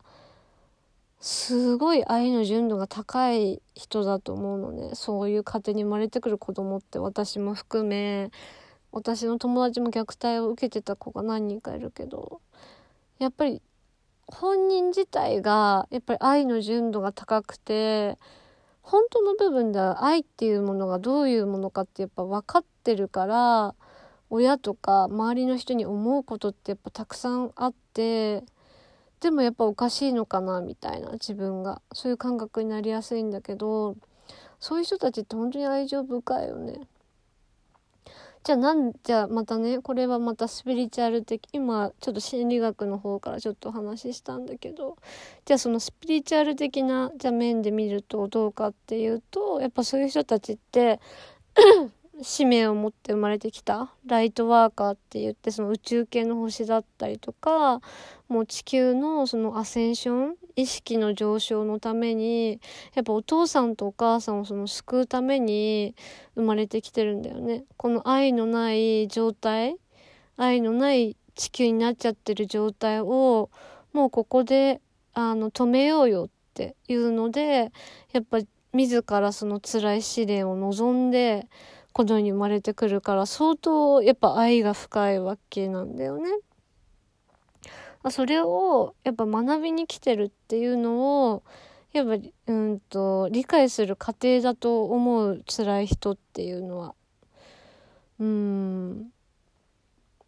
[1.27, 4.95] すごい愛の純度が高い人だと思うのね。
[4.95, 8.31] そういう家庭に生まれてくる子供って私も含め
[8.93, 12.41] 私の友達も虐待を受けてた子が何人かいるけど
[13.19, 13.61] やっぱり
[14.29, 18.19] 本人自体がやっぱり愛の純度が高くて
[18.83, 23.75] 本当の部分では愛っていうものがどういうものかってやっぱ分かってるから
[24.31, 28.45] 親とか周りの人に思うことってやっぱたくさんあって
[29.27, 33.97] でもやっぱおかしいのかなみたいな自分がそういう感覚になりやすいんだけど
[34.61, 36.79] そういう人たちって本当に愛情深いよね。
[38.45, 44.97] じゃあなんじゃあまたねこれはまたスピリチュアル的今ちょっと心理学の方からちょっとお話ししたんだけど
[45.45, 51.01] じゃあそのスピリチュアル的なじゃ面で見るとどうかっていうとやっぱそういう人たちって
[52.23, 57.81] 使命を持って生まれてきたライトワーカーって言ってその宇宙系の星だったりとか
[58.29, 62.61] もう地球のそのアセンション意識の上昇のために
[62.95, 65.95] やっぱお父さんとお母さんをその救うために
[66.35, 67.65] 生まれてきてるんだよね。
[67.77, 69.77] この愛のない状態
[70.39, 73.51] 愛のない地球になっちゃってる状態を
[73.93, 74.81] もうここで
[75.13, 77.73] あの止めようよっていうので
[78.13, 78.39] やっぱ
[78.73, 81.49] 自らその辛い試練を望んで
[81.97, 86.29] この世に生まれてくるから相当やっぱ愛が深いわけなんだよね。
[88.11, 91.43] それをやっぱ学びに来てるっていうのを
[91.95, 96.95] やっぱうんと理解する過程だと思う辛い人っていうのは。
[98.19, 99.01] うん。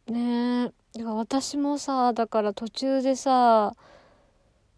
[0.06, 1.04] ねえ。
[1.04, 3.74] 私もさだから途中でさ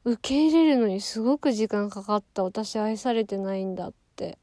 [0.04, 2.42] 受け入れるのにすごく時間かかった。
[2.42, 4.38] 私愛されてないんだって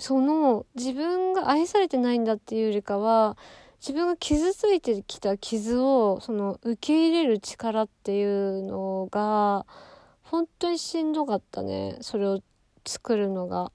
[0.00, 3.36] その自分が愛されてないんだっていうよりかは
[3.80, 9.66] 自分が傷ついてきた傷をその受け入れる力っていうのが
[10.22, 12.40] 本当にしんどかったねそれを
[12.86, 13.72] 作るのが。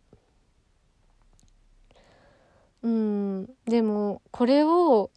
[2.81, 5.11] うんでもこれを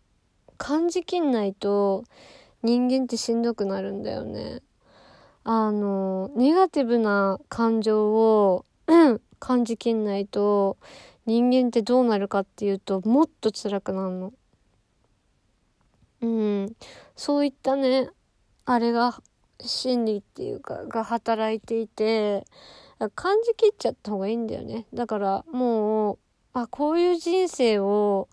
[0.58, 2.04] 感じきんないと
[2.62, 4.60] 人間ってしんどくなるんだよね。
[5.44, 8.66] あのネガティブな感情を
[9.38, 10.76] 感じきんないと
[11.26, 14.32] 人間ってどうなるかっていうともっと辛くなるの。
[16.20, 16.76] うん。
[17.16, 18.10] そういったね、
[18.64, 19.22] あれが
[19.60, 22.44] 心理っていうかが働いていて
[23.14, 24.86] 感じきっちゃった方がいいんだよね。
[24.92, 26.18] だからもう、
[26.52, 28.28] あ、こういう人生を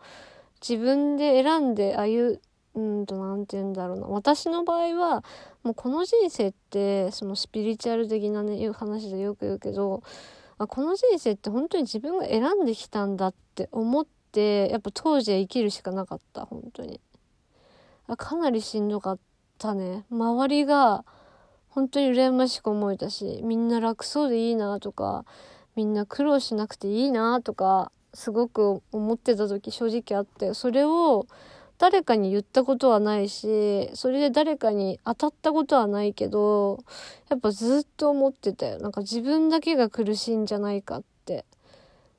[0.68, 2.42] 自分で選んで歩
[2.76, 4.08] うんと、なんて言うんだろうな。
[4.08, 5.24] 私の場合は、
[5.64, 10.04] もうこの人生って、そのスピリチュアル的なね、いう話でよく言うけど、
[10.58, 17.02] あこの人生って本当に自分が選んできたんだって思ってやっぱ当時は生きるしかなかった本当に。
[18.08, 19.20] あかなりしんどかっ
[19.58, 20.06] たね。
[20.12, 21.04] 周りが
[21.70, 25.26] 本当に羨ましく思えたしみんな楽そうでいいなとか
[25.76, 31.28] みんな苦労しなくていいなとかすごく思ってた時正直あってそれを
[31.78, 36.80] 誰かに言ったことはないしそれで誰かに当たったことはないけど
[37.30, 38.80] やっぱずっと思ってたよ。
[38.80, 41.46] なんか自分だけが苦しいんじゃないかって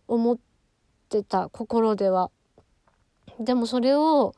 [0.09, 0.39] 思っ
[1.09, 2.31] てた心では。
[3.41, 4.35] でもそれを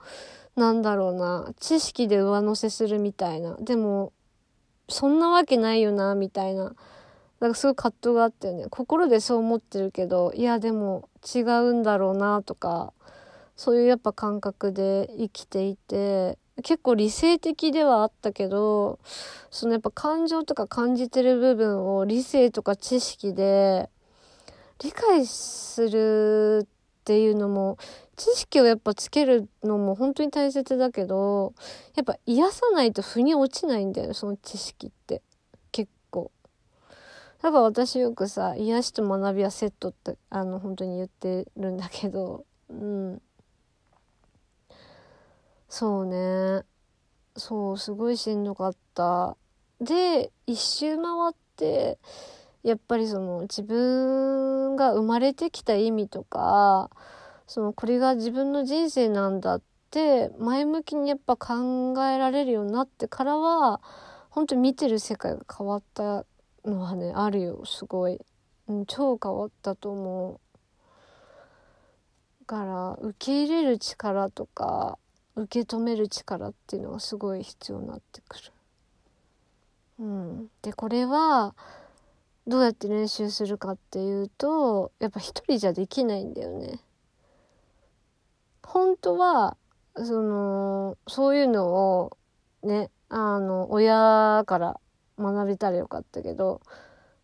[0.56, 3.56] なんだろうな知識で上乗せするみたいな。
[3.56, 4.12] でも
[4.88, 6.74] そんなわけないよなみたいな。
[7.40, 8.66] だかすごい葛藤があったよね。
[8.70, 12.92] 心でそう思ってるけどいやでも違うんだろうなとか
[13.58, 18.98] そういうやっぱ感覚で生きていて結構理性的ではあったけど
[19.50, 23.90] そのやっぱ感情とか感じてる部分を理性とか知識で
[24.82, 26.68] 理解するっ
[27.04, 27.76] ていうのも
[28.16, 31.52] 知識をやっぱつけるのも本当に大切だけど
[31.96, 35.20] やっぱ癒さないと腑に落ちないんだよその知識って。
[35.72, 36.30] 結構。
[37.42, 42.44] だから私よくさ癒しと学びはセットってあの本当に言ってるんだけど。
[42.70, 43.22] うん。
[45.68, 46.64] そうね。
[47.36, 49.36] そうすごいしんどかった。
[49.80, 51.98] で一周回って
[52.62, 56.90] やっぱりその自分が生まれてきた意味とか
[57.46, 63.80] そのこれが自分の人生なんだって前向きにやっぱ考えられるようになってからは
[64.30, 66.24] 本当に見てる世界が変わった
[66.64, 68.18] のはねあるよすごい、
[68.66, 70.48] うん、超変わったと思う。
[72.46, 74.98] から受け入れる力とか
[75.42, 78.52] 受け止める力っていうのがすごい必要になってくる。
[80.00, 81.54] うん、でこれは
[82.46, 86.80] どうやって練習するかっていうとやっぱ一人じゃできないんだよね。
[88.62, 89.56] 本当は
[89.96, 92.16] そのそういうのを
[92.62, 94.80] ねあの親から
[95.18, 96.60] 学べたらよかったけど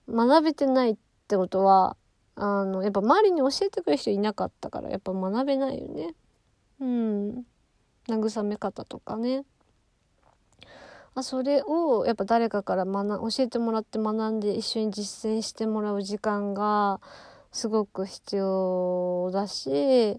[0.09, 0.97] 学べてないっ
[1.29, 1.97] てことは
[2.37, 6.15] あのやっぱ周りに教えてくれる人いなかったからやっぱ学べないよね。
[6.81, 7.45] うん
[8.09, 9.45] 慰め方とかね。
[11.17, 17.01] あそれをやっぱ誰かから学教えてもらって学んで一緒に実践してもらう時間が
[17.53, 20.19] すごく必要だし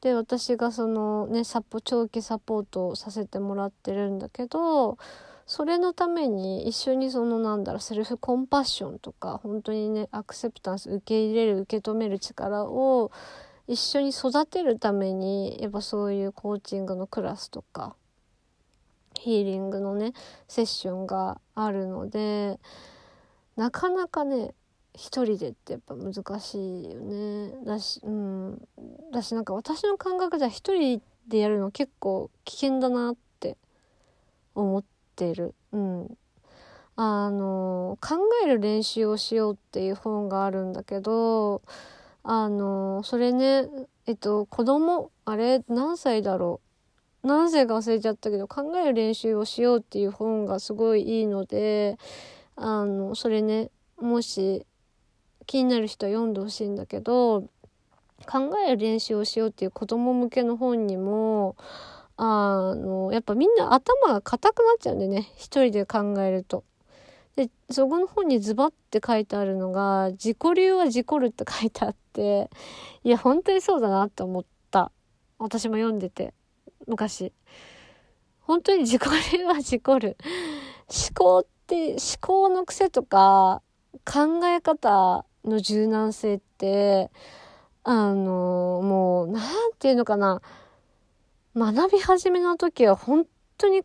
[0.00, 4.96] で私がそのねサポ長期サポートをさせてもらってるんだけど
[5.46, 13.10] それのために一緒にそのなんだろうセルフコンパッションとか本当にねアクセプタンス受け入れる受け止める力を
[13.70, 17.94] 一緒に育てるためにやっぱそういうコーチングのクラスとか
[19.14, 20.12] ヒーリングのね
[20.48, 22.58] セッションがあるので
[23.54, 24.54] なかなかね
[24.92, 27.52] 一人でってやっぱ難しいよね。
[27.64, 28.60] だしうん。
[29.12, 33.56] だしなんか私の感覚では一人でやるの結構危険だなって
[34.56, 35.54] 思ってる。
[35.70, 36.18] うん。
[36.96, 41.62] あの考える練習をしようっていう本があるんだけど
[42.22, 43.68] あの、それね、
[44.06, 46.60] えっと、子供、あれ、何歳だろ
[47.22, 47.26] う。
[47.26, 51.98] 何歳か忘れちゃったけど、考える練習をしようっていう本がすごいいいので、
[52.56, 54.66] あの、それね、もし
[55.46, 57.42] 気になる人は読んでほしいんだけど、
[58.26, 61.56] 考える練習をしようっていう子供向けの本にも、
[62.16, 66.64] あの、やっぱみんな頭が硬くなっちゃうんでね、一人で考えると。
[67.36, 72.50] で、そこの本にズバって書いてあるのが、自己流は事故るって書いてあって、
[73.04, 74.92] いや、本当にそうだなって思った。
[75.38, 76.34] 私も読んでて、
[76.86, 77.32] 昔。
[78.40, 79.02] 本当に自己
[79.38, 80.16] 流は事故る。
[80.88, 83.62] 思考って、思考の癖とか、
[84.04, 87.10] 考え方の柔軟性って、
[87.84, 90.42] あの、もう、なんていうのかな。
[91.56, 93.26] 学び始めの時は本
[93.58, 93.82] 当に、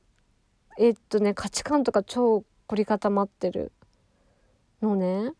[0.77, 3.71] えっとね、価値観とか超凝り固まってる
[4.81, 5.33] のね。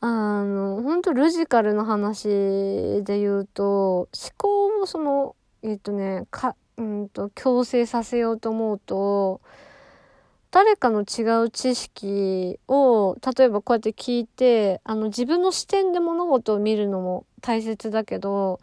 [0.00, 2.28] あの、本当ロジカルの話
[3.04, 9.40] で言うと、思考をその、えっ、とね、か、うんと、強制させようと思うと、
[10.50, 18.60] 誰かの違う知識を、例えばこうやって聞いて、あの、自分の視点で物事を見るのも大切だけど、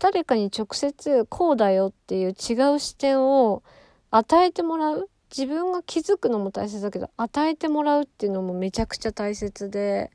[0.00, 3.62] 誰かに直接こうだよっていう違う視点を
[4.10, 5.08] 与えてもらう？
[5.30, 10.10] 自分が気づくのも大切だけど与えてもらうっていうのもめちゃくちゃ大切で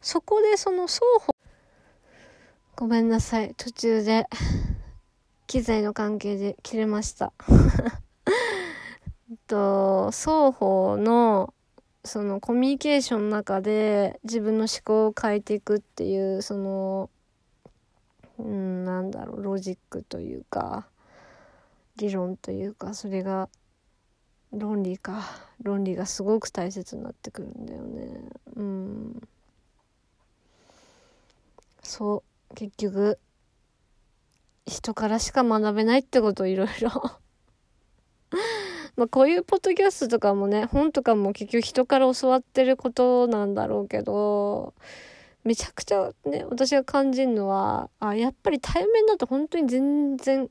[0.00, 1.34] そこでその双方
[2.74, 3.54] ごめんなさい。
[3.56, 4.26] 途中で
[5.46, 7.32] 機材の関係で切れました。
[9.46, 11.52] と双方の
[12.04, 17.10] そのコミュニケーションの中で自分の思考を変えていくっていうその
[18.38, 20.88] うんなんだろうロジックというか。
[21.96, 23.48] 理論というかそれが
[24.52, 25.22] 論理か。
[25.62, 28.30] 論理がすごく大切になってくるんだよね。
[28.56, 29.28] うん。
[31.82, 32.54] そう。
[32.54, 33.18] 結局
[34.66, 36.90] 人からしか学べないってことをいろいろ。
[38.96, 44.74] まあこういうポッドキャストとかもね本とかも結局人から教わってることなんだろうけど
[45.44, 50.50] めちゃくちゃね私が感じるのはあやっぱり対面だと本当に全然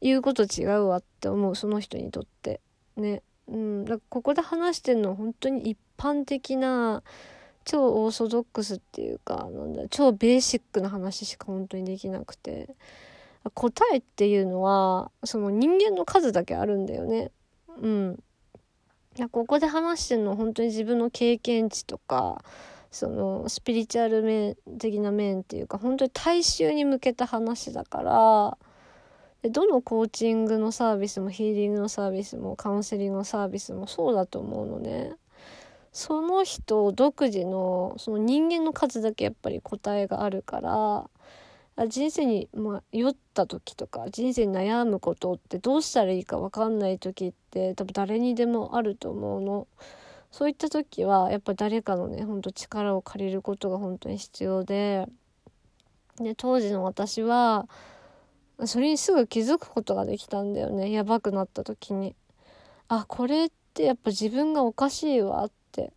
[0.00, 2.60] 言うこと違うわって思うその人にとって。
[2.96, 3.22] ね。
[3.48, 3.84] うん。
[3.84, 7.02] だからここで話してるのは本当に一般的な
[7.64, 12.74] 超オーソドックスっていうかなんだ超ベーシックな話しか本当にできなくて。
[13.54, 17.30] 答えっていうのはその人間の数だけあるんだよね。
[17.80, 18.22] うん。
[19.30, 22.44] ここで話してるのは本当に自分の経験値とか
[22.90, 28.58] そのスピリチュアル面的な面っていうか本当に大衆に向けた話だから
[29.42, 35.14] でどのコーチングのサービスもヒーリングのサービスもカウンセリングのサービスもそうだと思うのね。
[35.92, 49.66] その人独自のその人間の数だけやっぱり答えがあるから人生に、まあ、酔った時とか人生に悩むことってどうしたらいいか分かんない時って多分誰にでもあると思うの。
[50.30, 55.08] そういった時はやっぱ誰かのねほんと力を借りることが本当に必要で
[56.18, 57.66] で当時の私は
[58.66, 60.90] それにすぐ気づくことができたんだよね。
[60.90, 62.14] やばくなった時に。
[62.88, 65.92] あこれってやっぱ自分がおかしいわって。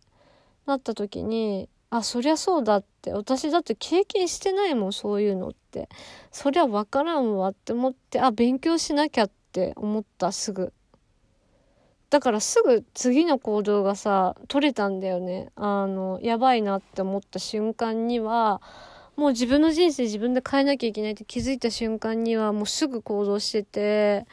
[0.66, 3.12] なった時にあそりゃそうだって。
[3.12, 5.88] 私だって経験してないもんそういうのって。
[6.30, 10.72] そりゃ分からんわって思ってあ勉強しなきゃって思ったすぐ。
[12.10, 15.50] だからすぐ次の行動がさ取れたんだよね。
[15.56, 18.62] あのやばいなって思った瞬間には
[19.16, 24.26] もう自分の人生自分で変えなきゃいけないって気づいた瞬間にはもうすぐ行動してて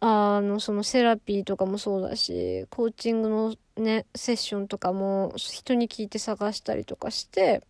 [0.00, 7.62] あのそのセラピーとかもそうだしコーチングのねセッションとかも人に聞いて探したりとかして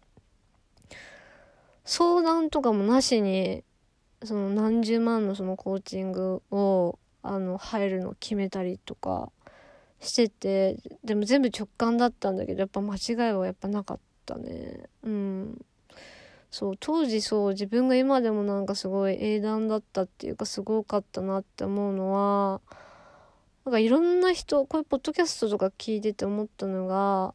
[1.84, 3.64] 相談とかもなしに
[4.22, 9.30] その何十万のそのコーチングをあの入るのを決めたりとか
[10.00, 14.88] しててでも全部直感だったんだけどやっぱ間違いはやっぱなかったね。
[15.02, 15.64] うん。
[16.50, 22.60] そう当時そう自分が今でもなんかすごい英断だったっていうかすごかったなって思うのは
[23.64, 27.34] なんかいろんな人こういうポッドキャストとか聞いてて思ったのが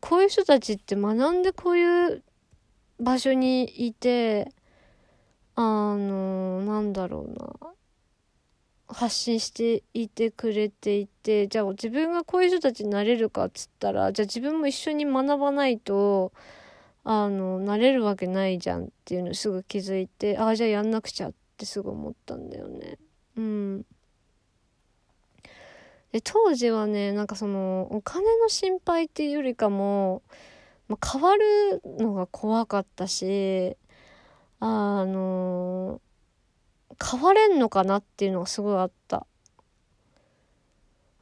[0.00, 2.22] こういう人たちって学んでこういう
[2.98, 4.50] 場所にいて
[5.56, 5.62] あ
[5.96, 7.74] のなんだろうな
[8.88, 16.32] 発信していてくれていてじゃあ自分がこういう人たちになれるかっつったらじゃあ自分も一緒に学ばないと
[17.04, 22.98] あのなれるわけないじゃんっていうのすぐ気づいてああじゃあやんなくちゃってすぐ思ったんだよね。
[23.36, 23.86] うん、
[26.12, 30.22] で当時はねなんかそのお金の心配っていうよりかも、
[30.88, 33.76] まあ、変わるのが怖かったし
[34.60, 36.00] あの
[37.02, 39.26] 変われんのかなっていうのがすごいあった。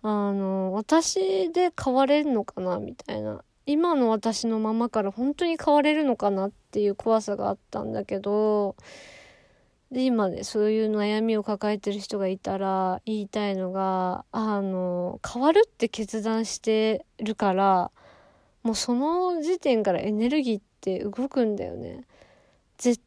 [0.05, 3.45] あの、私で変われんのかなみたいな。
[3.67, 8.77] 今の私のままから本当に変われるのかなっていう怖さがあったんだけど、
[9.91, 17.91] で、今ね、そういう悩みを抱えてる人がいたら言いたいのが、あの、変わるって決断してるから、
[18.63, 22.07] もうその時点からエネルギーって動くんだよね。
[22.79, 23.03] 絶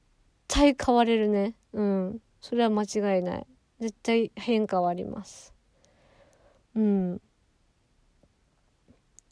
[0.48, 1.56] 対変われるね。
[1.74, 2.22] うん。
[2.46, 3.48] それは間違いない
[3.80, 5.52] 絶対変化はあります
[6.76, 7.20] うん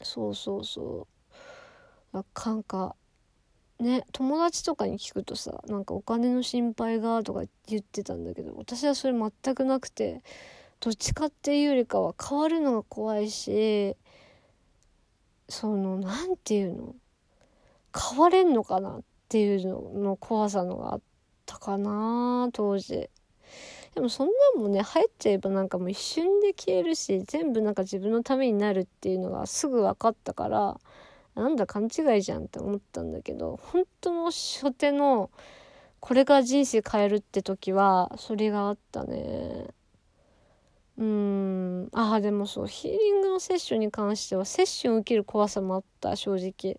[0.02, 1.13] そうそうそう
[2.14, 2.96] なんか
[3.80, 10.22] ね友達とかに聞くとさなんかお金の心配がとか言ってたんだけど私はそれ全くなくて
[10.80, 13.96] どっちかっていうよりかは変わるのが怖いし
[15.48, 16.94] その何て言うの？
[18.10, 21.00] 変われんのかなっていうのの怖さのがあっ
[21.46, 23.10] たかな当時。
[23.94, 30.80] でもそんなんもね入っちゃえばなんかもう一瞬で消えるし全部なんか自分のためになるっていうのがすぐ分かったから
[31.34, 35.30] なんだ勘違いじゃんって思ったんだけど本当の初手の
[36.00, 39.68] これが人生変えるって時はそれがあったね。
[40.96, 41.88] うん。
[41.92, 46.78] ああでもそうヒーリングのセッションに関してはセッション受ける怖さもあった正直。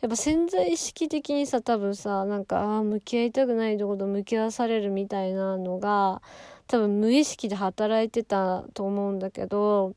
[0.00, 6.22] やっぱ潜在意識的にさ多分さなんかあ向き合いたくないとこと向き合わされるみたいなのが
[6.68, 9.94] 多分無意識で働いてたと思うんだけど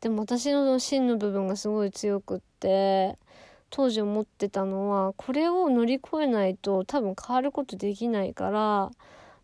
[0.00, 3.18] でも私の芯の部分がすごい強くって
[3.68, 8.90] 当時思ってたのはこれを乗り越えないと多分変わることできないから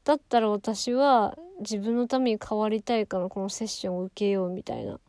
[0.04, 5.00] だったら私は自分のために変わりたいからこのセッションを受けようみたいな。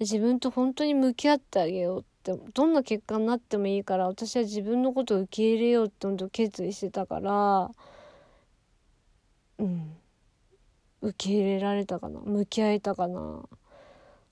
[0.00, 7.70] 自分と本当に向き合ってあげようってどんな結果になってもいいから私は自分のことを受け入れようって本当決意してたから
[9.58, 9.96] うん。
[11.00, 12.20] 受け入れられたかな。
[12.20, 13.42] 向き合えたかな。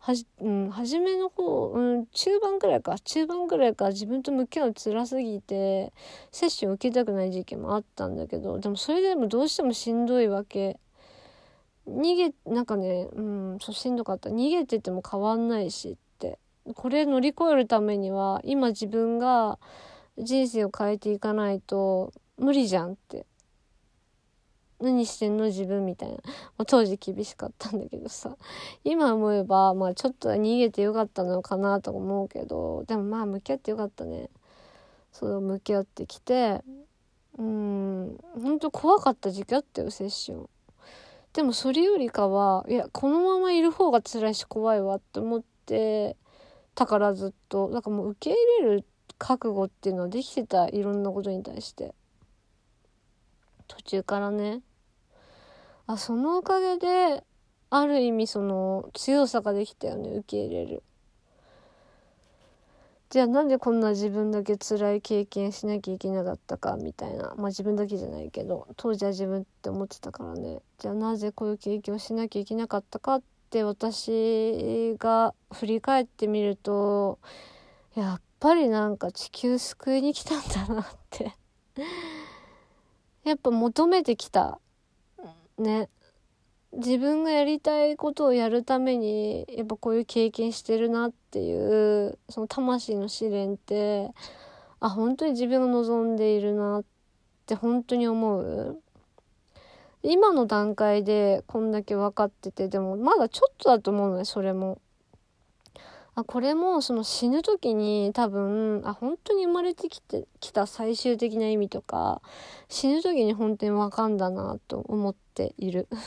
[0.04, 2.98] はじ、うん、初めの方、うん、中盤ぐらいか。
[2.98, 5.92] 中盤ぐらいか自分と向き合う辛すぎて
[6.32, 10.80] セッション受けたくない時期もあったんだけどでもそれでもどうしてもしんどいわけ。
[11.86, 14.28] 逃げなんかねうんそうしんどかった。
[14.28, 16.40] 逃げてても変わんないしって。
[16.74, 19.60] これ乗り越えるためには今自分が
[20.18, 23.24] 人生を変えていかないと無理じゃんって。
[24.82, 26.22] 何してんの自分みたいな、ま
[26.58, 28.36] あ、当時厳しかったんだけどさ。
[28.84, 32.84] 今思えばまあちょっと逃げてよかったのかなと思うけど。
[32.86, 34.28] でもまあ向き合ってよかったね。
[35.12, 36.62] そう向き合ってきて。
[37.38, 38.18] うん。
[38.42, 40.48] 本当怖かった時期あったよセッション。
[41.32, 46.16] でもそれよりかはいやこのままいる方が辛いし怖いわって思って
[46.74, 47.70] たからずっと。
[47.70, 48.84] だかもう受け入れる
[49.18, 51.94] 覚悟っていうのはできてたいろんなことに対して。
[53.68, 54.60] 途中からね。
[55.86, 57.24] あそのおかげで
[57.70, 60.82] ある意味その強さができたよね受け入れる。
[63.10, 67.34] じゃあなんでこんな自分だけ辛い経験しなきゃいけなかったかみたいな。
[67.36, 70.60] まあ自分だけじゃないけど当時は自分って思ってたからね。
[70.78, 77.18] じゃあなぜこういう経験をしなきゃいけなかったかって私が振り返ってみると
[77.94, 81.34] やっぱりなんか地球救いに来たんだなって。
[83.24, 84.58] やっぱ求めてきた
[85.58, 85.88] ね
[86.72, 94.10] 自分がやりたいことをやるためにやっぱこういう経験してるなっていうその魂の試練って
[94.80, 96.84] あ本当に自分が望んでいるなっ
[97.46, 98.80] て本当に思う
[100.02, 104.80] 今の段階でこんだけ分かっててでもまだちょっとだと思うのねそれも。
[106.14, 112.20] あこれもその死ぬ時に多分あ本当に生まれてきてきた最終的な意味とか
[112.68, 115.88] 死ぬ時に本当に分かんだなと思っている。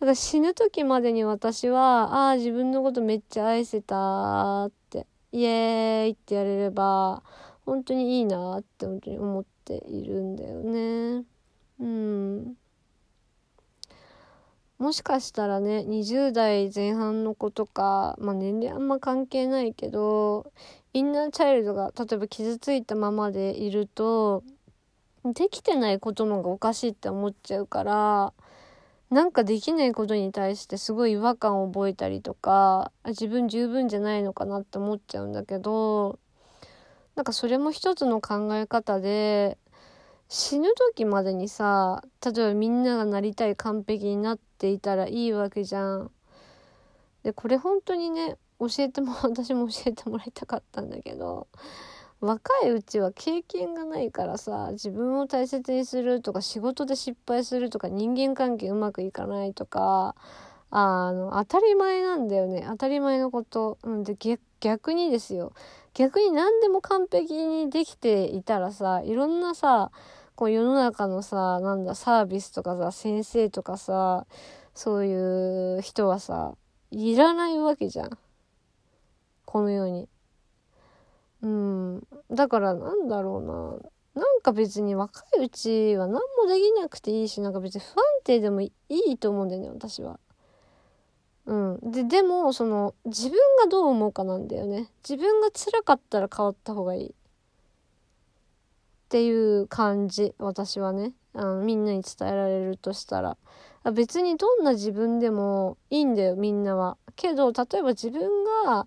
[0.00, 7.22] だから死ぬ時までに私はああ自分のことめっちゃ愛せたってイエーイってやれれば
[7.64, 11.24] 本当にいいなって本当に思っているんだよね。
[11.80, 12.56] うん。
[14.78, 20.52] もしかしたらね20代前半の子とか、まあ、年齢あんま関係ないけど
[20.92, 24.44] インナーチャイルドが例えば傷ついたままでいると
[25.24, 28.32] できてないことの方がおかしいって思っちゃうから
[29.10, 36.18] なんかできないことに対してすごい違和感を覚えたりとか自分十分じゃないのかなって思っちゃうんだけど
[37.16, 39.58] なんかそれも一つの考え方で
[40.28, 46.10] 死ぬ時までにさ例えばみんながなりたい完璧になっていたらいいわけじゃん。
[47.22, 51.48] でこれ本当にね教えても私も教えてもらいたかったんだけど
[52.20, 60.16] 若いうちは経験がないからさ自分を大切にするとか仕事で失敗するとか人間関係うまくいかないとか
[60.70, 63.78] あの当たり前なんだよね当たり前のこと。
[63.82, 64.16] うんで
[64.60, 65.52] 逆にですよ
[65.94, 69.92] 逆に何でも完璧にできていたらさいろんなさ
[70.38, 74.24] こう世の中のさ、なんだ、サービスとかさ、先生とかさ、
[74.72, 76.54] そういう人はさ、
[76.92, 78.16] いらないわけじゃん。
[79.44, 80.08] この世に。
[81.42, 82.06] うん。
[82.30, 84.22] だからなんだろうな。
[84.22, 90.18] なんか別に若いうちは何もできなくていいし、なんか別に不安定でもいいと思うんだよね、私は。
[91.46, 91.78] うん。
[91.92, 94.90] で、でも、その、自分がどう思うかなんだよね。
[95.08, 97.14] 自分が辛かったら変わった方がいい。
[99.08, 103.38] っていう感じ私はねあのみんなに伝えられるとしたら
[103.94, 108.86] 別にどんな自分でもいいんだよみんなはけど例えば自分が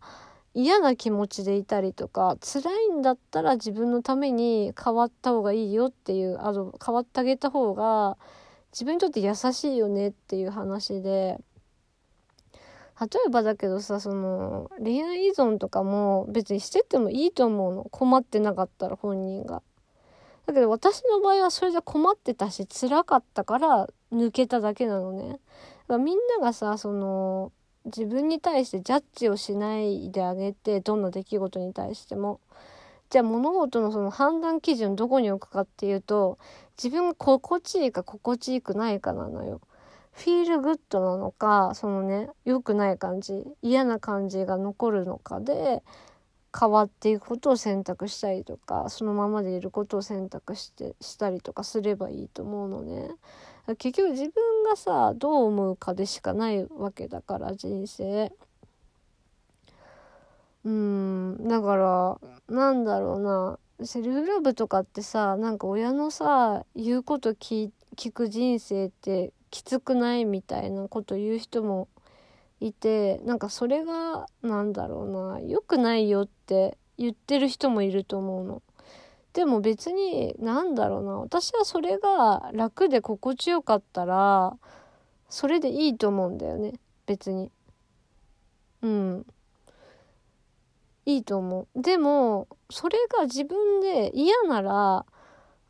[0.54, 8.18] 嫌な気持ちでいたりとか辛いんだったら自分のために変わった方がいいよっていうあの変わってあげた方が
[8.74, 11.38] 自分にとって優しいよねっていう話で
[13.00, 19.64] 例えばだけどさその恋愛依存とかも別にしてってもいいと思うの困ってなかったら本人が。
[20.46, 25.30] だけど私の場合はそれじゃ困ってたし辛かったから抜けただけなのね。
[25.30, 25.40] だか
[25.88, 27.52] らみんながさその
[27.86, 32.40] 自分に対してジャッジをしないであげてどんな出来事に対しても。
[33.10, 36.40] じゃあ物事のその判断基準どこに置くかっていうと
[36.82, 39.60] 自分が心地いいか心地よくないかなのよ。
[40.14, 45.84] フィールグッドなのかそのね良くない感じ嫌な感じが残るのかで
[46.58, 53.10] 変わっていくことを選択したりとかそのままでいることを選択してしたりとかすればいいと思うのね
[53.78, 58.32] 結局自分がさどう思うかでしかないわけだから人生。
[60.64, 62.20] うんだから
[62.56, 63.60] なんだろうな。
[63.84, 67.72] セルフラブとかってさなんか親のさ言うこと聞
[68.14, 71.88] く人生ってきつくないみたいなこと言う人も
[72.60, 75.40] いてなんかそれがなんだろうな。
[75.40, 78.62] 良くないよって言ってる人もいると思うの。
[79.34, 84.58] でも別になんだろうな私はそれが楽で心地よかったら
[85.30, 86.74] それでいいと思うんだよね
[87.06, 87.50] 別に。
[88.82, 89.26] うん。
[91.06, 91.82] いいと思う。
[91.82, 95.06] でもそれが自分で嫌なら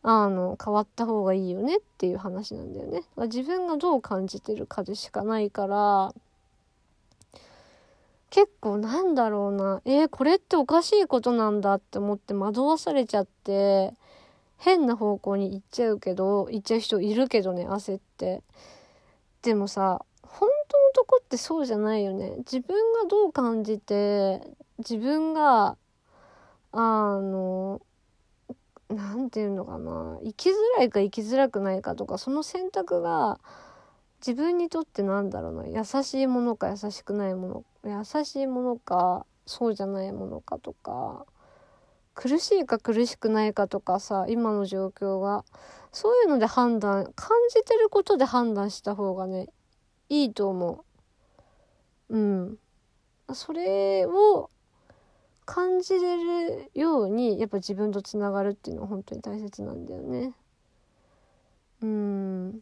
[0.03, 3.03] あの変わった方がいいよねっていう話なんだよね。
[3.17, 6.13] 自分がどう感じてるかでしかないから
[8.31, 13.93] 結構なんだろうな、えー、これっておかしいことなんだって思って惑わされちゃって、
[14.57, 18.41] 変な方向に行っちゃうけど、行っちゃう人いるけどね、焦って。
[19.41, 22.35] でもさ、本当のとこってそうじゃないよね。
[22.37, 24.41] 自分がどう感じて、
[24.77, 25.77] 自分が、
[26.71, 27.81] あの、
[28.87, 33.39] なんていうのかな、生きづらいか生きづらくないかとか、その選択が、
[34.25, 35.67] 自分にとってなんだろうな。
[35.67, 37.99] 優しいものか優しくないもの。
[38.15, 41.25] 優しいものかそうじゃないものかとか。
[42.13, 45.43] 苦しいか苦しくないかとかさ今の状況が。
[45.91, 49.49] そういうので判断感じてることで判断した方がね
[50.07, 50.85] いいと思
[52.09, 52.15] う。
[52.15, 52.57] うん。
[53.33, 54.49] それを
[55.45, 60.33] 感じれるようにやっぱ自分とつながるっていうのは本当に大切なんだよね。
[61.81, 62.61] うん。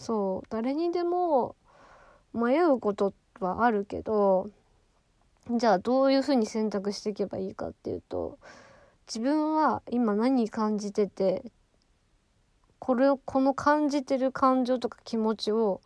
[0.00, 1.56] そう誰にでも
[2.32, 4.50] 迷うことはあるけど
[5.50, 8.38] じゃあどういうふうに選択していけばいいかっていうと
[9.06, 11.42] 自分は今何感じてて
[12.78, 15.80] これこの感じてる感情とか気持ちを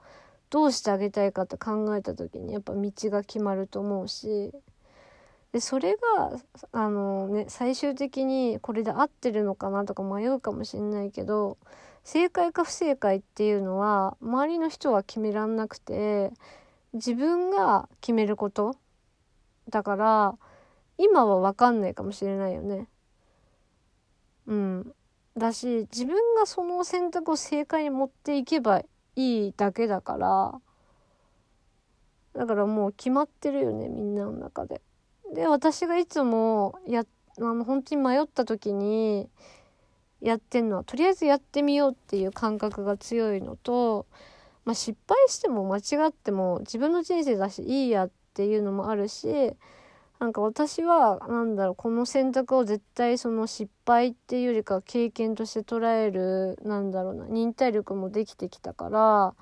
[0.51, 4.53] どうしてあげたいかって考えた時にやっぱ道が決まると思うし
[5.53, 6.39] でそれが
[6.73, 11.59] あのね最終的にこれで合ってるのかなとか迷うかもしんないけど
[12.05, 16.33] 正解か不正解っていうのは周りの人は決めらんなくて
[16.93, 18.77] 自分が決めること
[19.69, 20.35] だから
[20.99, 22.89] 今は分かんないかもしれないよね。
[24.47, 24.95] うん。
[25.37, 28.83] だし自分がその選択を正解に持っていけば
[29.17, 30.53] いいだけだから
[32.35, 34.83] だからもう決まってるよねみんなの中で。
[35.35, 37.05] で私がいつもや
[37.39, 39.31] あの本当に迷った時に
[40.23, 44.07] やってんのはとりあえずやってみようっていう感覚が強いのと、
[44.65, 49.53] まあ、失敗しても間違っても自分の人生だしいいやっていうのもあるし
[50.21, 59.35] なんか私はなんだろうこの選択を絶対その失敗っていうよりか経験として捉えるなんだろうな忍耐力もできてきたから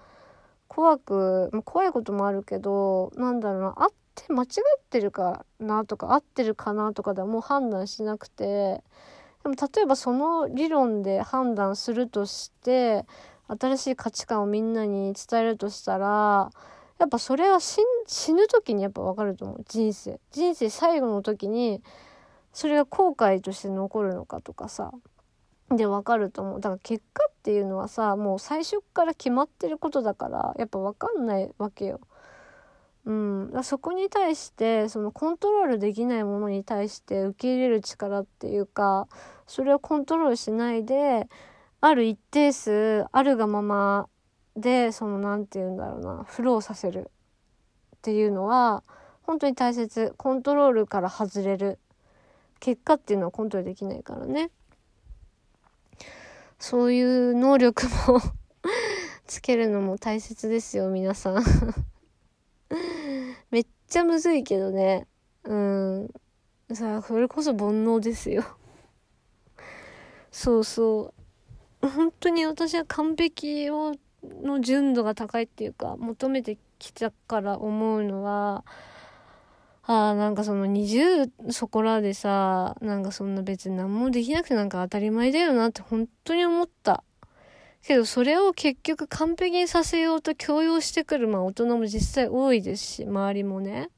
[0.67, 8.83] 怖く、まあ、怖いこともあるけどなんだろうなあって間違ってるかなとか合ってるかなとかではもう判断しなくて。
[9.43, 13.07] でも例えばその理論で判断するとして
[13.49, 16.51] 新しい価値観をみんなに伝えるとしたら
[16.99, 17.81] やっぱそれは死
[18.35, 19.65] ぬ時にやっぱ分かると思う。
[19.67, 20.21] 人生。
[20.33, 21.83] 人生最後の時に
[22.53, 24.93] それが後悔として残るのかとかさ。
[25.71, 26.61] で分かると思う。
[26.61, 32.01] だから結果っていうのはさもう最初から決まってることだからやっぱ分かんないわけよ。
[33.07, 39.09] うん、だそこに対してそのコントロールできないものに対して受け入れる力っていうか
[39.47, 41.27] それをコントロールしないで
[41.81, 44.09] ある一定数あるがまま
[44.57, 47.11] でその何て言うんだろうなフローさせる。
[47.97, 48.83] っていうのは
[49.23, 50.15] 本当に大切。
[50.17, 51.79] コントロールから外れる。
[52.59, 54.51] 結果っていうのはコントロールできないからね。
[56.59, 58.21] そういう能力も
[59.27, 61.43] つけるのも大切ですよ皆さん。
[63.51, 65.07] めっちゃむずいけどね。
[65.45, 66.11] うん。
[66.73, 68.45] さあ、それこそ煩悩ですよ。
[70.31, 71.13] そうそ
[71.83, 71.89] う。
[71.89, 78.65] 本当に私は完璧を、の純度が高いっていうか、求めてきたから思うのは、
[79.83, 87.03] ああ、なんかその20そこらでさ、なんかそんな別に何もできなくてなんか当たり前だよなって本当に思った。
[87.83, 93.91] けどそれを結局完璧にさせようと強要してくる、まあ大人も実際多いですし、周りもね。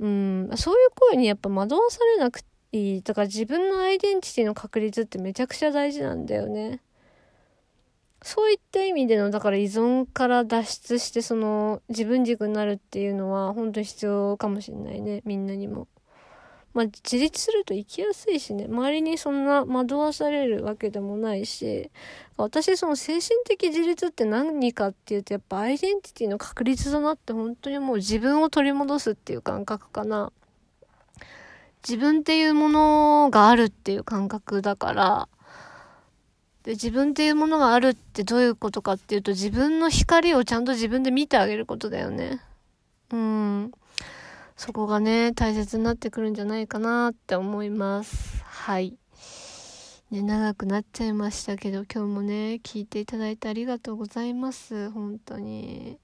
[0.00, 3.02] うん、そういう声にやっぱ惑わされなくていい。
[3.02, 6.80] だか自分のアイデンティティの確立ってめちゃくちゃ大事なんだよね。
[8.22, 15.88] そういった意味での、だから依存から脱出してその自分軸になるっていうのは本当に必要かもしれないね、みんなにも。
[16.74, 21.90] まあ、自立すると生きやすいしね、周りにそんな惑わされるわけでもないし、
[22.36, 30.32] 私その精神的自立って何かっていうと、やっぱアイデンティティの確立だなって本当にもう自分を取り戻すっていう感覚かな。
[31.86, 35.28] 自分っていうものがあるっていう感覚だから、
[36.62, 42.40] で、自分っていうものがあるってどういうことかっていうと、自分の光をちゃんと自分で見てあげることだよね。
[43.10, 43.72] うん。
[44.56, 48.42] そこがね、大切になってくるんじゃないかなって思います。
[48.44, 48.96] はい。
[50.10, 54.90] ね、長くなっちゃいましたけど、今日もね、聞いていただいてありがとうございます。
[54.90, 55.98] 本当に。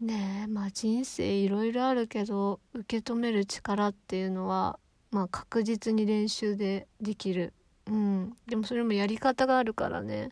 [0.00, 4.78] ねえ、まあ人生いろいろあるけど、受け止める力っていうのは、
[5.10, 7.52] まあ確実に練習でできる。
[7.86, 8.36] うん。
[8.48, 10.30] でもそれもやり方があるからね。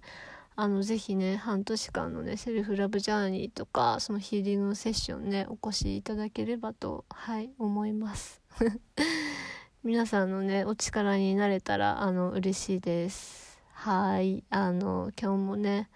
[0.60, 8.42] あの、ぜひね、半年間のね、セルフラブジャーニーとか、そのヒーリングのセッションね、お越しいただければと、はい、思います。
[9.84, 13.60] 皆さんのね、お力になれたら、あの、嬉しいです。
[13.70, 15.90] はい、あの、今日もね、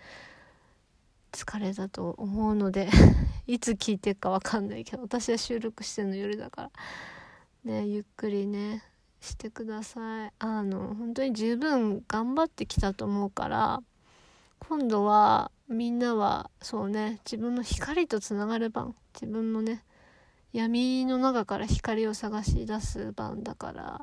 [1.33, 2.89] 疲れたと思うので
[3.49, 6.71] いつ聞いてるかわかんないけど、私は収録してるの夜だか
[7.65, 8.85] ら、ね、ゆっくりね、
[9.21, 10.33] してください。
[10.39, 13.83] あの、本当に十分頑張ってきたと思うから、
[14.69, 19.83] 今度はみんなはそうね自分の光とつながる番自分のね
[20.53, 24.01] 闇の中から光を探し出す番だから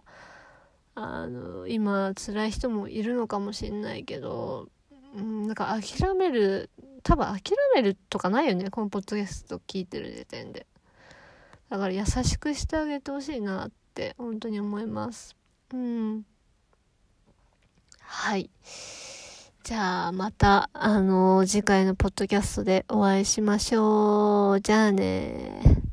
[0.95, 4.67] あの今辛い人もいるのかもしれないけど、
[5.15, 6.69] うん、なんか諦める
[7.03, 10.67] 多分諦めるとかないよねこのポッドキャスト聞いてる時点で。
[11.69, 15.35] だから優しくしてあげてほしいなって本当に思います。
[15.71, 16.25] うん。
[18.01, 18.49] はい。
[19.63, 24.61] じゃあまた、あのー、次回のポッドキャストでお会いしましょう。
[24.61, 25.88] じゃあね